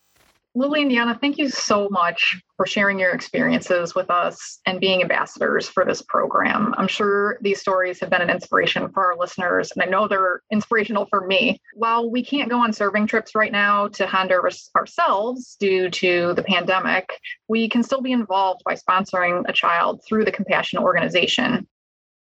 Lily 0.56 0.82
and 0.82 0.90
Deanna, 0.90 1.20
thank 1.20 1.38
you 1.38 1.48
so 1.48 1.88
much 1.90 2.42
for 2.56 2.66
sharing 2.66 2.98
your 2.98 3.12
experiences 3.12 3.94
with 3.94 4.10
us 4.10 4.58
and 4.66 4.80
being 4.80 5.00
ambassadors 5.00 5.68
for 5.68 5.84
this 5.84 6.02
program. 6.02 6.74
I'm 6.76 6.88
sure 6.88 7.38
these 7.40 7.60
stories 7.60 8.00
have 8.00 8.10
been 8.10 8.20
an 8.20 8.30
inspiration 8.30 8.90
for 8.90 9.06
our 9.06 9.16
listeners, 9.16 9.70
and 9.70 9.80
I 9.80 9.86
know 9.86 10.08
they're 10.08 10.42
inspirational 10.50 11.06
for 11.06 11.24
me. 11.24 11.60
While 11.74 12.10
we 12.10 12.24
can't 12.24 12.50
go 12.50 12.58
on 12.58 12.72
serving 12.72 13.06
trips 13.06 13.36
right 13.36 13.52
now 13.52 13.86
to 13.88 14.08
Honduras 14.08 14.70
ourselves 14.76 15.56
due 15.60 15.88
to 15.88 16.34
the 16.34 16.42
pandemic, 16.42 17.08
we 17.46 17.68
can 17.68 17.84
still 17.84 18.00
be 18.00 18.10
involved 18.10 18.62
by 18.64 18.74
sponsoring 18.74 19.44
a 19.48 19.52
child 19.52 20.00
through 20.08 20.24
the 20.24 20.32
Compassion 20.32 20.80
Organization 20.80 21.68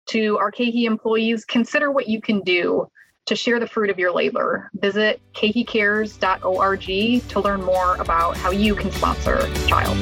to 0.07 0.37
our 0.38 0.51
KeHE 0.51 0.85
employees, 0.85 1.44
consider 1.44 1.92
what 1.92 2.09
you 2.09 2.20
can 2.20 2.40
do 2.40 2.88
to 3.31 3.37
share 3.37 3.61
the 3.61 3.66
fruit 3.66 3.90
of 3.90 3.99
your 3.99 4.12
labor. 4.12 4.69
Visit 4.75 5.21
kehecares.org 5.35 7.29
to 7.29 7.40
learn 7.40 7.62
more 7.62 7.95
about 7.97 8.37
how 8.37 8.51
you 8.51 8.75
can 8.75 8.90
sponsor 8.90 9.49
child. 9.69 9.97